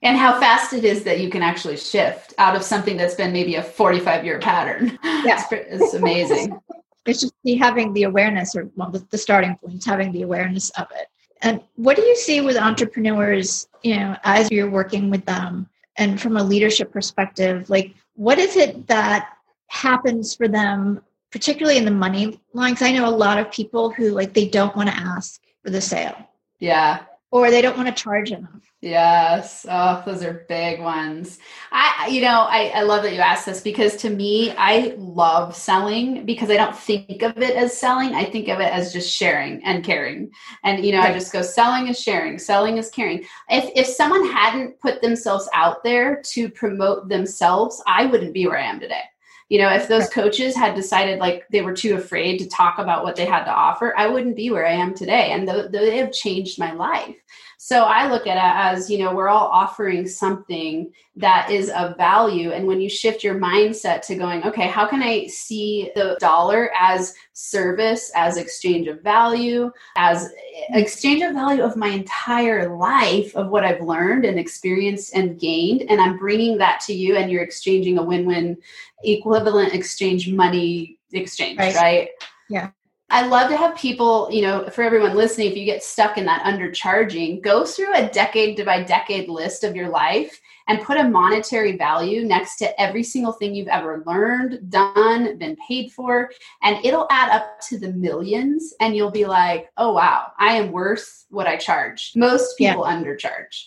and 0.06 0.18
how 0.18 0.40
fast 0.40 0.72
it 0.72 0.86
is 0.86 1.04
that 1.04 1.20
you 1.20 1.32
can 1.32 1.42
actually 1.42 1.76
shift 1.76 2.36
out 2.38 2.56
of 2.56 2.62
something 2.62 2.96
that's 2.96 3.16
been 3.16 3.34
maybe 3.34 3.56
a 3.56 3.64
45 3.64 4.24
year 4.24 4.40
pattern. 4.40 4.98
Yeah. 5.04 5.44
It's, 5.52 5.84
it's 5.84 5.94
amazing. 5.96 6.58
It's 7.08 7.22
just 7.22 7.36
having 7.60 7.94
the 7.94 8.04
awareness 8.04 8.56
or 8.56 8.68
well 8.76 8.90
the, 8.90 9.06
the 9.12 9.18
starting 9.20 9.56
point 9.58 9.86
having 9.86 10.12
the 10.12 10.24
awareness 10.24 10.72
of 10.72 10.88
it. 10.96 11.08
And 11.44 11.62
what 11.76 11.96
do 11.96 12.02
you 12.02 12.16
see 12.16 12.42
with 12.42 12.58
entrepreneurs 12.58 13.68
you 13.84 13.98
know 13.98 14.18
as 14.24 14.50
you're 14.50 14.72
working 14.72 15.12
with 15.12 15.24
them? 15.26 15.70
And 15.98 16.20
from 16.20 16.36
a 16.36 16.44
leadership 16.44 16.92
perspective 16.92 17.70
like 17.70 17.94
what 18.16 18.40
is 18.40 18.56
it 18.56 18.88
that 18.88 19.30
happens 19.68 20.36
for 20.36 20.48
them 20.48 21.00
particularly 21.30 21.78
in 21.78 21.86
the 21.86 21.92
money 22.06 22.40
lines 22.54 22.82
i 22.82 22.92
know 22.92 23.08
a 23.08 23.20
lot 23.26 23.38
of 23.38 23.52
people 23.52 23.92
who 23.92 24.10
like 24.10 24.34
they 24.34 24.48
don't 24.48 24.76
want 24.76 24.90
to 24.90 24.96
ask 24.96 25.42
for 25.64 25.70
the 25.70 25.82
sale. 25.82 26.18
Yeah 26.60 27.04
or 27.36 27.52
they 27.52 27.62
don't 27.62 27.76
want 27.76 27.90
to 27.90 27.94
charge 27.94 28.32
enough. 28.32 28.72
Yes. 28.80 29.66
Oh, 29.70 30.02
those 30.06 30.24
are 30.24 30.46
big 30.48 30.80
ones. 30.80 31.40
I, 31.70 32.08
you 32.10 32.22
know, 32.22 32.48
I, 32.50 32.72
I 32.74 32.84
love 32.84 33.04
that 33.04 33.14
you 33.14 33.20
asked 33.20 33.46
this 33.46 33.60
because 33.60 33.98
to 33.98 34.10
me, 34.10 34.54
I 34.58 34.96
love 34.98 35.54
selling 35.54 36.26
because 36.26 36.50
I 36.50 36.56
don't 36.56 36.78
think 36.78 37.24
of 37.24 37.38
it 37.38 37.58
as 37.58 37.78
selling. 37.78 38.16
I 38.16 38.24
think 38.24 38.48
of 38.48 38.62
it 38.62 38.72
as 38.72 38.94
just 38.94 39.14
sharing 39.14 39.62
and 39.66 39.84
caring. 39.84 40.32
And, 40.64 40.86
you 40.86 40.94
know, 40.94 41.00
right. 41.00 41.12
I 41.12 41.14
just 41.14 41.34
go 41.34 41.42
selling 41.42 41.88
is 41.88 42.00
sharing, 42.00 42.40
selling 42.40 42.78
is 42.78 42.90
caring. 42.90 43.26
If, 43.50 43.70
if 43.76 43.88
someone 43.88 44.26
hadn't 44.28 44.80
put 44.80 45.02
themselves 45.02 45.50
out 45.54 45.84
there 45.84 46.22
to 46.28 46.48
promote 46.48 47.10
themselves, 47.10 47.84
I 47.86 48.06
wouldn't 48.06 48.34
be 48.34 48.48
where 48.48 48.60
I 48.60 48.66
am 48.66 48.80
today. 48.80 49.04
You 49.50 49.60
know, 49.60 49.70
if 49.70 49.88
those 49.88 50.10
coaches 50.10 50.56
had 50.56 50.76
decided 50.76 51.20
like 51.20 51.48
they 51.52 51.62
were 51.62 51.74
too 51.74 51.96
afraid 51.96 52.40
to 52.40 52.50
talk 52.50 52.80
about 52.80 53.04
what 53.04 53.16
they 53.16 53.26
had 53.26 53.44
to 53.46 53.54
offer, 53.54 53.94
I 53.96 54.08
wouldn't 54.08 54.36
be 54.36 54.50
where 54.50 54.66
I 54.66 54.74
am 54.74 54.96
today. 54.96 55.32
And 55.32 55.48
th- 55.48 55.72
they 55.72 55.98
have 55.98 56.12
changed 56.12 56.58
my 56.58 56.74
life. 56.74 57.16
So 57.58 57.84
I 57.84 58.10
look 58.10 58.28
at 58.28 58.38
it 58.38 58.78
as, 58.78 58.90
you 58.90 59.00
know, 59.00 59.14
we're 59.14 59.30
all 59.30 59.48
offering 59.48 60.08
something 60.08 60.92
that 61.16 61.50
is 61.50 61.70
of 61.70 61.98
value. 61.98 62.52
And 62.52 62.68
when 62.68 62.82
you 62.82 62.90
shift 62.90 63.24
your 63.24 63.36
mindset 63.36 64.02
to 64.04 64.16
going, 64.16 64.44
okay, 64.44 64.68
how 64.68 64.86
can 64.86 65.02
I 65.02 65.28
see 65.28 65.92
the 65.96 66.18
dollar 66.20 66.72
as 66.78 67.14
service, 67.34 68.12
as 68.16 68.38
exchange 68.38 68.88
of 68.88 69.02
value, 69.02 69.72
as 69.98 70.30
exchange 70.70 71.22
of 71.22 71.34
value 71.34 71.64
of 71.64 71.76
my 71.76 71.90
entire 71.90 72.76
life 72.76 73.36
of 73.36 73.50
what 73.50 73.64
I've 73.64 73.82
learned 73.82 74.26
and 74.26 74.40
experienced 74.40 75.16
and 75.16 75.40
gained. 75.40 75.84
And 75.90 76.02
I'm 76.02 76.18
bringing 76.18 76.58
that 76.60 76.80
to 76.82 76.94
you, 76.94 77.16
and 77.16 77.32
you're 77.32 77.44
exchanging 77.44 77.98
a 77.98 78.04
win 78.04 78.26
win 78.26 78.58
equivalent 79.04 79.74
exchange 79.74 80.30
money 80.30 80.98
exchange, 81.14 81.60
right? 81.60 81.76
right? 81.76 82.10
Yeah. 82.50 82.72
I 83.12 83.28
love 83.28 83.50
to 83.50 83.58
have 83.58 83.78
people, 83.78 84.28
you 84.32 84.42
know, 84.42 84.68
for 84.70 84.82
everyone 84.82 85.16
listening, 85.16 85.52
if 85.52 85.58
you 85.58 85.64
get 85.64 85.84
stuck 85.84 86.18
in 86.18 86.26
that 86.26 86.44
undercharging, 86.44 87.40
go 87.42 87.64
through 87.64 87.94
a 87.94 88.10
decade 88.10 88.64
by 88.66 88.82
decade 88.82 89.30
list 89.30 89.64
of 89.64 89.76
your 89.76 89.90
life 89.90 90.42
and 90.68 90.82
put 90.82 90.98
a 90.98 91.08
monetary 91.08 91.78
value 91.78 92.26
next 92.26 92.56
to 92.58 92.82
every 92.82 93.04
single 93.04 93.32
thing 93.32 93.54
you've 93.54 93.68
ever 93.68 94.04
learned, 94.08 94.72
done, 94.72 95.38
been 95.38 95.56
paid 95.68 95.92
for, 95.92 96.32
and 96.64 96.84
it'll 96.84 97.06
add 97.12 97.30
up 97.30 97.62
to 97.62 97.78
the 97.78 97.94
millions. 97.94 98.74
And 98.80 98.96
you'll 98.96 99.12
be 99.12 99.26
like, 99.26 99.70
oh, 99.78 99.94
wow, 99.94 100.32
I 100.40 100.54
am 100.54 100.72
worth 100.72 101.26
what 101.30 101.46
I 101.46 101.58
charge. 101.58 102.12
Most 102.16 102.58
people 102.58 102.86
yeah. 102.88 103.00
undercharge. 103.00 103.66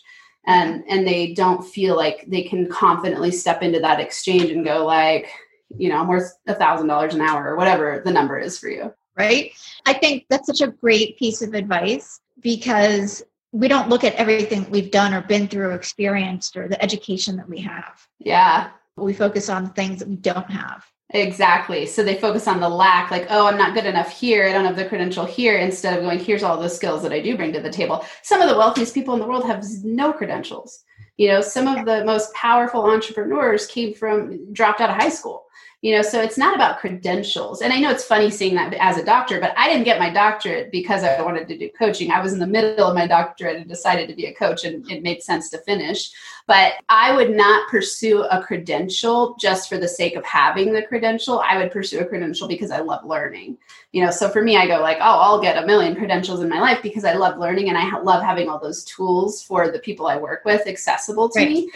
And, 0.49 0.83
and 0.89 1.07
they 1.07 1.35
don't 1.35 1.65
feel 1.65 1.95
like 1.95 2.25
they 2.27 2.43
can 2.43 2.69
confidently 2.69 3.31
step 3.31 3.63
into 3.63 3.79
that 3.81 4.01
exchange 4.01 4.51
and 4.51 4.65
go 4.65 4.85
like, 4.85 5.29
you 5.77 5.91
know, 5.91 5.99
I'm 5.99 6.09
worth 6.09 6.33
a 6.49 6.55
thousand 6.55 6.89
dollars 6.89 7.15
an 7.15 7.21
hour 7.21 7.51
or 7.51 7.57
whatever 7.57 8.03
the 8.05 8.11
number 8.11 8.37
is 8.39 8.59
for 8.59 8.69
you 8.69 8.93
right? 9.19 9.53
I 9.87 9.93
think 9.93 10.27
that's 10.31 10.47
such 10.47 10.61
a 10.61 10.69
great 10.69 11.19
piece 11.19 11.43
of 11.43 11.55
advice 11.55 12.21
because 12.41 13.23
we 13.53 13.69
don't 13.69 13.89
look 13.89 14.05
at 14.05 14.15
everything 14.15 14.71
we've 14.71 14.91
done 14.91 15.15
or 15.15 15.23
been 15.23 15.49
through 15.49 15.69
or 15.69 15.73
experienced 15.73 16.57
or 16.57 16.69
the 16.69 16.83
education 16.83 17.37
that 17.37 17.49
we 17.49 17.61
have. 17.61 18.07
Yeah. 18.19 18.71
We 18.97 19.13
focus 19.13 19.49
on 19.49 19.73
things 19.73 20.01
that 20.01 20.09
we 20.09 20.17
don't 20.17 20.51
have. 20.51 20.87
Exactly. 21.11 21.87
So 21.87 22.05
they 22.05 22.17
focus 22.17 22.47
on 22.47 22.61
the 22.61 22.69
lack, 22.69 23.11
like, 23.11 23.27
oh, 23.31 23.47
I'm 23.47 23.57
not 23.57 23.73
good 23.73 23.87
enough 23.87 24.13
here. 24.13 24.47
I 24.47 24.53
don't 24.53 24.67
have 24.67 24.77
the 24.77 24.85
credential 24.85 25.25
here, 25.25 25.57
instead 25.57 25.97
of 25.97 26.05
going, 26.05 26.19
here's 26.19 26.43
all 26.43 26.61
the 26.61 26.69
skills 26.69 27.03
that 27.03 27.13
I 27.13 27.23
do 27.23 27.35
bring 27.35 27.53
to 27.55 27.61
the 27.61 27.71
table. 27.71 28.05
Some 28.23 28.43
of 28.43 28.49
the 28.51 28.59
wealthiest 28.59 28.93
people 28.93 29.15
in 29.15 29.21
the 29.21 29.27
world 29.27 29.47
have 29.47 29.65
no 29.83 30.13
credentials. 30.13 30.85
You 31.17 31.29
know, 31.29 31.41
some 31.41 31.67
of 31.67 31.87
the 31.87 32.05
most 32.05 32.33
powerful 32.35 32.85
entrepreneurs 32.85 33.67
came 33.67 33.95
from, 33.95 34.53
dropped 34.53 34.83
out 34.83 34.91
of 34.91 34.97
high 34.97 35.09
school 35.09 35.47
you 35.81 35.95
know 35.95 36.03
so 36.03 36.21
it's 36.21 36.37
not 36.37 36.55
about 36.55 36.79
credentials. 36.79 37.63
And 37.63 37.73
i 37.73 37.79
know 37.79 37.91
it's 37.91 38.05
funny 38.05 38.31
saying 38.31 38.55
that 38.57 38.75
as 38.75 38.97
a 38.97 39.05
doctor 39.05 39.41
but 39.41 39.55
i 39.57 39.69
didn't 39.69 39.85
get 39.85 39.99
my 39.99 40.11
doctorate 40.11 40.73
because 40.73 41.05
i 41.05 41.21
wanted 41.23 41.47
to 41.49 41.59
do 41.59 41.71
coaching. 41.79 42.11
I 42.11 42.21
was 42.21 42.33
in 42.33 42.39
the 42.39 42.47
middle 42.47 42.87
of 42.87 42.95
my 42.95 43.07
doctorate 43.07 43.57
and 43.57 43.69
decided 43.69 44.09
to 44.09 44.15
be 44.15 44.27
a 44.27 44.35
coach 44.35 44.65
and 44.65 44.89
it 44.91 45.03
made 45.03 45.23
sense 45.23 45.51
to 45.51 45.59
finish. 45.59 46.11
But 46.47 46.75
i 46.89 47.15
would 47.15 47.31
not 47.31 47.69
pursue 47.69 48.23
a 48.25 48.43
credential 48.43 49.37
just 49.39 49.69
for 49.69 49.79
the 49.79 49.89
sake 49.89 50.17
of 50.17 50.25
having 50.25 50.73
the 50.73 50.83
credential. 50.83 51.41
I 51.41 51.59
would 51.59 51.71
pursue 51.71 52.01
a 52.01 52.07
credential 52.07 52.49
because 52.49 52.71
i 52.71 52.81
love 52.81 53.05
learning. 53.05 53.59
You 53.93 54.05
know 54.05 54.11
so 54.11 54.29
for 54.29 54.43
me 54.43 54.57
i 54.57 54.67
go 54.67 54.81
like 54.81 54.99
oh 54.99 55.21
i'll 55.21 55.41
get 55.41 55.63
a 55.63 55.67
million 55.67 55.95
credentials 55.95 56.41
in 56.41 56.49
my 56.49 56.61
life 56.61 56.83
because 56.83 57.05
i 57.05 57.15
love 57.15 57.39
learning 57.39 57.69
and 57.69 57.79
i 57.79 58.01
love 58.01 58.23
having 58.23 58.49
all 58.49 58.59
those 58.59 58.85
tools 58.85 59.43
for 59.43 59.71
the 59.71 59.79
people 59.79 60.07
i 60.07 60.17
work 60.17 60.45
with 60.45 60.67
accessible 60.67 61.29
to 61.29 61.39
right. 61.39 61.51
me 61.51 61.71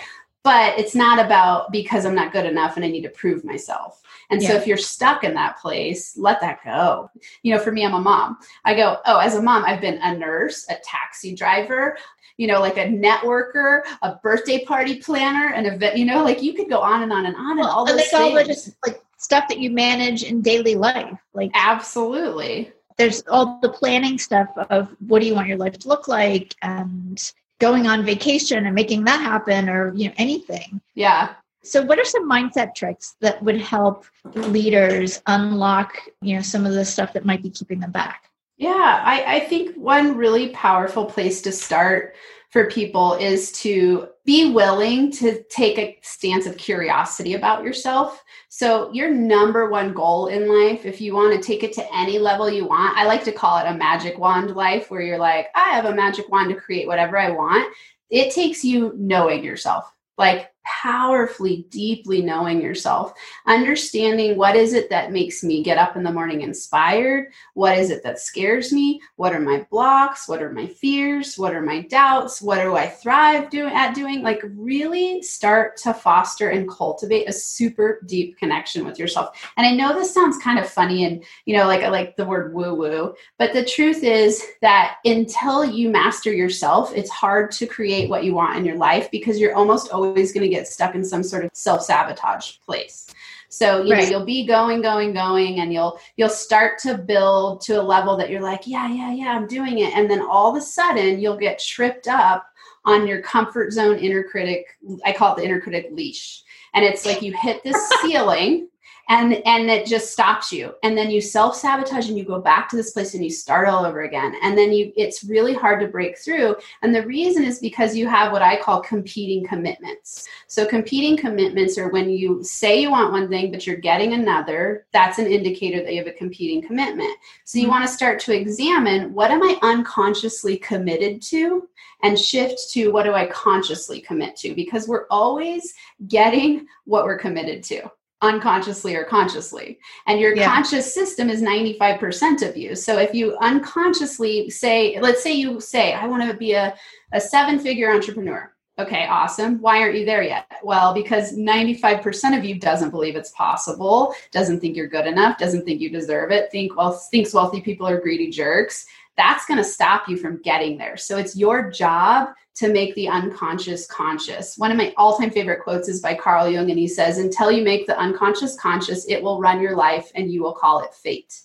but 0.44 0.78
it's 0.78 0.94
not 0.94 1.25
about 1.25 1.70
because 1.70 2.04
I'm 2.04 2.14
not 2.14 2.32
good 2.32 2.46
enough 2.46 2.76
and 2.76 2.84
I 2.84 2.88
need 2.88 3.02
to 3.02 3.11
prove 3.11 3.44
myself. 3.44 4.02
And 4.30 4.42
yeah. 4.42 4.49
so 4.49 4.54
if 4.54 4.66
you're 4.66 4.76
stuck 4.76 5.25
in 5.25 5.34
that 5.34 5.58
place, 5.58 6.16
let 6.16 6.40
that 6.40 6.64
go. 6.64 7.11
You 7.42 7.54
know, 7.54 7.61
for 7.61 7.70
me, 7.70 7.84
I'm 7.84 7.94
a 7.94 8.00
mom. 8.00 8.38
I 8.64 8.75
go, 8.75 8.99
oh, 9.06 9.18
as 9.18 9.37
a 9.37 9.42
mom, 9.42 9.64
I've 9.64 9.80
been 9.80 9.99
a 10.02 10.16
nurse, 10.16 10.66
a 10.68 10.76
taxi 10.82 11.34
driver, 11.34 11.96
you 12.38 12.46
know, 12.46 12.61
like 12.61 12.76
a 12.76 12.87
networker, 12.87 13.82
a 14.02 14.16
birthday 14.16 14.64
party 14.64 15.00
planner, 15.00 15.54
an 15.54 15.66
event, 15.66 15.96
you 15.96 16.04
know, 16.04 16.25
like 16.25 16.42
you 16.42 16.54
could 16.54 16.68
go 16.68 16.80
on 16.80 17.02
and 17.02 17.12
on 17.12 17.26
and 17.26 17.37
on 17.37 17.58
and 17.58 17.68
all 17.68 17.84
those 17.84 18.08
things. 18.08 18.14
all 18.14 18.44
just 18.44 18.72
like 18.87 19.02
stuff 19.18 19.49
that 19.49 19.58
you 19.58 19.70
manage 19.70 20.25
in 20.25 20.40
daily 20.40 20.75
life. 20.75 21.18
Like 21.34 21.50
absolutely. 21.54 22.72
There's 22.99 23.22
all 23.28 23.58
the 23.62 23.68
planning 23.68 24.18
stuff 24.18 24.49
of 24.70 24.94
what 25.06 25.20
do 25.20 25.26
you 25.26 25.34
want 25.34 25.49
your 25.49 25.56
life 25.56 25.78
to 25.80 25.88
look 25.88 26.08
like 26.08 26.54
and 26.62 27.32
going 27.62 27.87
on 27.87 28.04
vacation 28.04 28.66
and 28.66 28.75
making 28.75 29.04
that 29.04 29.21
happen 29.21 29.69
or 29.69 29.95
you 29.95 30.09
know 30.09 30.14
anything. 30.19 30.81
Yeah. 30.95 31.35
So 31.62 31.81
what 31.81 31.97
are 31.97 32.04
some 32.04 32.28
mindset 32.28 32.75
tricks 32.75 33.14
that 33.21 33.40
would 33.40 33.61
help 33.61 34.04
leaders 34.35 35.23
unlock 35.28 35.97
you 36.21 36.35
know 36.35 36.42
some 36.42 36.66
of 36.66 36.73
the 36.73 36.85
stuff 36.85 37.12
that 37.12 37.25
might 37.25 37.42
be 37.42 37.50
keeping 37.50 37.78
them 37.78 37.92
back? 37.92 38.25
Yeah 38.59 39.02
i, 39.04 39.37
I 39.37 39.40
think 39.40 39.76
one 39.76 40.16
really 40.16 40.50
powerful 40.50 41.07
place 41.07 41.42
to 41.42 41.52
start 41.52 42.14
for 42.52 42.66
people 42.66 43.14
is 43.14 43.50
to 43.50 44.09
be 44.26 44.52
willing 44.52 45.11
to 45.11 45.42
take 45.44 45.78
a 45.78 45.99
stance 46.02 46.44
of 46.44 46.59
curiosity 46.59 47.32
about 47.32 47.64
yourself. 47.64 48.23
So, 48.50 48.92
your 48.92 49.11
number 49.11 49.71
one 49.71 49.94
goal 49.94 50.26
in 50.26 50.49
life, 50.49 50.85
if 50.85 51.00
you 51.00 51.14
want 51.14 51.35
to 51.35 51.40
take 51.44 51.64
it 51.64 51.73
to 51.73 51.94
any 51.97 52.18
level 52.18 52.50
you 52.50 52.66
want, 52.66 52.97
I 52.97 53.04
like 53.04 53.25
to 53.25 53.32
call 53.32 53.59
it 53.59 53.66
a 53.66 53.75
magic 53.75 54.18
wand 54.18 54.54
life, 54.54 54.90
where 54.90 55.00
you're 55.00 55.18
like, 55.18 55.49
I 55.54 55.71
have 55.71 55.87
a 55.87 55.94
magic 55.94 56.28
wand 56.28 56.50
to 56.50 56.61
create 56.61 56.87
whatever 56.87 57.18
I 57.18 57.30
want. 57.30 57.75
It 58.11 58.35
takes 58.35 58.62
you 58.62 58.92
knowing 58.99 59.42
yourself. 59.42 59.90
Like, 60.18 60.51
powerfully 60.64 61.66
deeply 61.71 62.23
knowing 62.23 62.61
yourself 62.61 63.12
understanding 63.47 64.37
what 64.37 64.57
is 64.57 64.73
it 64.73 64.90
that 64.90 65.12
makes 65.12 65.42
me 65.45 65.62
get 65.62 65.78
up 65.78 65.97
in 65.97 66.02
the 66.02 66.12
morning 66.12 66.42
inspired 66.42 67.33
what 67.54 67.76
is 67.78 67.90
it 67.90 68.02
that 68.02 68.19
scares 68.19 68.73
me 68.73 69.00
what 69.16 69.33
are 69.33 69.40
my 69.40 69.66
blocks 69.71 70.28
what 70.28 70.42
are 70.42 70.52
my 70.52 70.66
fears 70.66 71.38
what 71.38 71.54
are 71.54 71.62
my 71.62 71.83
doubts 71.83 72.42
what 72.42 72.62
do 72.62 72.75
i 72.75 72.88
thrive 72.88 73.50
do, 73.50 73.66
at 73.66 73.95
doing? 73.95 74.23
Like 74.23 74.42
really 74.57 75.23
start 75.23 75.76
to 75.78 75.95
foster 75.95 76.50
and 76.50 76.69
cultivate 76.69 77.28
a 77.28 77.33
super 77.33 78.00
deep 78.07 78.38
connection 78.38 78.85
with 78.85 78.99
yourself. 78.99 79.50
And 79.57 79.66
i 79.66 79.75
know 79.75 79.95
this 79.95 80.12
sounds 80.12 80.38
kind 80.38 80.59
of 80.59 80.69
funny 80.69 81.04
and 81.04 81.23
you 81.45 81.57
know 81.57 81.66
like 81.66 81.83
i 81.83 81.88
like 81.88 82.16
the 82.16 82.25
word 82.25 82.54
woo 82.54 82.75
woo 82.75 83.14
but 83.38 83.52
the 83.52 83.64
truth 83.64 84.02
is 84.02 84.42
that 84.61 84.97
until 85.04 85.64
you 85.64 85.90
master 85.90 86.33
yourself 86.33 86.92
it's 86.95 87.11
hard 87.11 87.50
to 87.52 87.66
create 87.66 88.09
what 88.09 88.25
you 88.25 88.35
want 88.35 88.57
in 88.57 88.64
your 88.64 88.76
life 88.76 89.11
because 89.11 89.38
you're 89.38 89.54
almost 89.54 89.90
always 89.90 90.33
going 90.33 90.42
to 90.42 90.51
get 90.54 90.68
stuck 90.68 90.94
in 90.94 91.04
some 91.04 91.23
sort 91.23 91.44
of 91.44 91.50
self-sabotage 91.54 92.59
place. 92.64 93.06
So 93.49 93.82
you 93.82 93.92
right. 93.92 94.04
know 94.04 94.11
you'll 94.11 94.25
be 94.25 94.47
going 94.47 94.80
going 94.80 95.12
going 95.12 95.61
and 95.61 95.73
you'll 95.73 95.99
you'll 96.16 96.30
start 96.30 96.78
to 96.80 96.97
build 96.97 97.61
to 97.62 97.80
a 97.80 97.82
level 97.82 98.16
that 98.16 98.30
you're 98.30 98.40
like 98.40 98.66
yeah 98.66 98.88
yeah 98.88 99.12
yeah 99.12 99.37
i'm 99.37 99.47
doing 99.47 99.80
it. 99.80 99.94
And 99.94 100.11
then 100.11 100.23
all 100.23 100.50
of 100.50 100.56
a 100.56 100.64
sudden 100.64 101.21
you'll 101.21 101.37
get 101.37 101.59
tripped 101.59 102.09
up 102.09 102.47
on 102.85 103.06
your 103.06 103.21
comfort 103.21 103.73
zone 103.73 103.99
inner 103.99 104.25
critic 104.25 104.66
i 105.04 105.12
call 105.12 105.35
it 105.35 105.37
the 105.37 105.44
inner 105.44 105.61
critic 105.61 105.88
leash. 105.92 106.42
And 106.75 106.82
it's 106.85 107.04
like 107.04 107.21
you 107.21 107.35
hit 107.37 107.62
this 107.62 107.76
ceiling 108.02 108.68
and 109.12 109.35
and 109.47 109.71
it 109.71 109.87
just 109.87 110.11
stops 110.11 110.50
you. 110.50 110.75
And 110.83 110.97
then 110.97 111.11
you 111.11 111.21
self-sabotage 111.21 112.09
and 112.09 112.16
you 112.16 112.25
go 112.25 112.40
back 112.40 112.71
to 112.71 112.76
this 112.76 112.92
place 112.92 113.12
and 113.12 113.23
you 113.23 113.28
start 113.28 113.69
all 113.69 113.85
over 113.85 114.04
again. 114.04 114.35
And 114.42 114.57
then 114.57 114.73
you 114.73 114.90
it's 114.97 115.23
really 115.23 115.52
hard 115.52 115.81
to 115.81 115.87
break 115.87 116.19
through. 116.19 116.57
And 116.81 116.95
the 116.95 117.07
reason 117.07 117.45
is 117.45 117.59
because 117.59 117.95
you 117.95 118.09
have 118.09 118.33
what 118.33 118.40
i 118.40 118.57
call 118.57 118.81
competing 118.81 119.47
commitments. 119.47 120.26
So 120.47 120.64
competing 120.64 121.19
commitments 121.19 121.76
are 121.76 121.90
when 121.90 122.09
you 122.09 122.42
say 122.42 122.81
you 122.81 122.90
want 122.90 123.12
one 123.12 123.28
thing 123.28 123.50
but 123.52 123.66
you're 123.66 123.76
getting 123.76 124.14
another. 124.14 124.87
That's 124.95 125.19
an 125.19 125.26
indicator 125.26 125.83
that 125.83 125.92
you 125.92 125.99
have 125.99 126.12
a 126.12 126.16
competing 126.16 126.62
commitment. 126.62 127.14
So 127.45 127.59
you 127.59 127.64
mm-hmm. 127.64 127.73
want 127.73 127.87
to 127.87 127.92
start 127.92 128.19
to 128.21 128.35
examine 128.35 129.12
what 129.12 129.31
am 129.31 129.42
i 129.42 129.59
unconsciously 129.61 130.57
committed 130.57 131.21
to? 131.23 131.69
And 132.02 132.19
shift 132.19 132.71
to 132.73 132.90
what 132.90 133.04
do 133.04 133.12
i 133.12 133.26
consciously 133.26 134.00
commit 134.00 134.37
to? 134.37 134.54
Because 134.54 134.88
we're 134.88 135.07
always 135.11 135.75
getting 136.09 136.66
what 136.85 137.04
we're 137.04 137.19
committed 137.19 137.62
to 137.64 137.90
unconsciously 138.23 138.95
or 138.95 139.05
consciously. 139.05 139.79
And 140.07 140.19
your 140.19 140.35
yeah. 140.35 140.47
conscious 140.47 140.95
system 140.95 141.29
is 141.29 141.43
95% 141.43 142.49
of 142.49 142.57
you. 142.57 142.75
So 142.75 142.99
if 142.99 143.12
you 143.12 143.37
unconsciously 143.38 144.49
say, 144.49 144.99
let's 145.00 145.23
say 145.23 145.33
you 145.33 145.61
say, 145.61 145.93
I 145.93 146.07
want 146.07 146.31
to 146.31 146.37
be 146.37 146.52
a, 146.52 146.75
a 147.12 147.21
seven 147.21 147.59
figure 147.59 147.93
entrepreneur. 147.93 148.52
Okay, 148.79 149.07
awesome. 149.07 149.61
Why 149.61 149.81
aren't 149.81 149.99
you 149.99 150.07
there 150.07 150.23
yet? 150.23 150.50
Well, 150.62 150.95
because 150.95 151.37
95% 151.37 152.38
of 152.38 152.45
you 152.45 152.59
doesn't 152.59 152.91
believe 152.91 153.17
it's 153.17 153.33
possible, 153.33 154.14
doesn't 154.31 154.61
think 154.61 154.76
you're 154.76 154.88
good 154.88 155.07
enough, 155.07 155.37
doesn't 155.37 155.67
think 155.67 155.81
you 155.81 155.91
deserve 155.91 156.31
it, 156.31 156.50
think 156.50 156.75
well 156.76 156.93
thinks 156.93 157.35
wealthy 157.35 157.61
people 157.61 157.87
are 157.87 158.00
greedy 158.00 158.31
jerks. 158.31 158.87
that's 159.19 159.45
going 159.45 159.59
to 159.59 159.64
stop 159.64 160.09
you 160.09 160.17
from 160.17 160.41
getting 160.41 160.79
there. 160.79 160.97
So 160.97 161.19
it's 161.19 161.37
your 161.37 161.71
job 161.71 162.31
to 162.54 162.73
make 162.73 162.94
the 162.94 163.09
unconscious 163.09 163.87
conscious. 163.87 164.59
One 164.59 164.71
of 164.71 164.76
my 164.76 164.92
all 164.97 165.16
time 165.16 165.30
favorite 165.30 165.62
quotes 165.62 165.88
is 165.88 166.00
by 166.00 166.14
Carl 166.14 166.49
Jung, 166.49 166.71
and 166.71 166.78
he 166.78 166.88
says, 166.88 167.18
Until 167.18 167.50
you 167.50 167.64
make 167.64 167.87
the 167.87 167.99
unconscious 167.99 168.59
conscious, 168.59 169.06
it 169.09 169.23
will 169.23 169.40
run 169.40 169.61
your 169.61 169.76
life 169.76 170.11
and 170.14 170.30
you 170.30 170.42
will 170.42 170.52
call 170.52 170.80
it 170.80 170.94
fate. 170.94 171.40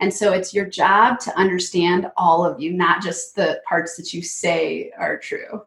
And 0.00 0.12
so 0.12 0.32
it's 0.32 0.54
your 0.54 0.66
job 0.66 1.20
to 1.20 1.38
understand 1.38 2.10
all 2.16 2.44
of 2.44 2.58
you, 2.58 2.72
not 2.72 3.02
just 3.02 3.36
the 3.36 3.60
parts 3.68 3.96
that 3.96 4.14
you 4.14 4.22
say 4.22 4.90
are 4.98 5.18
true. 5.18 5.62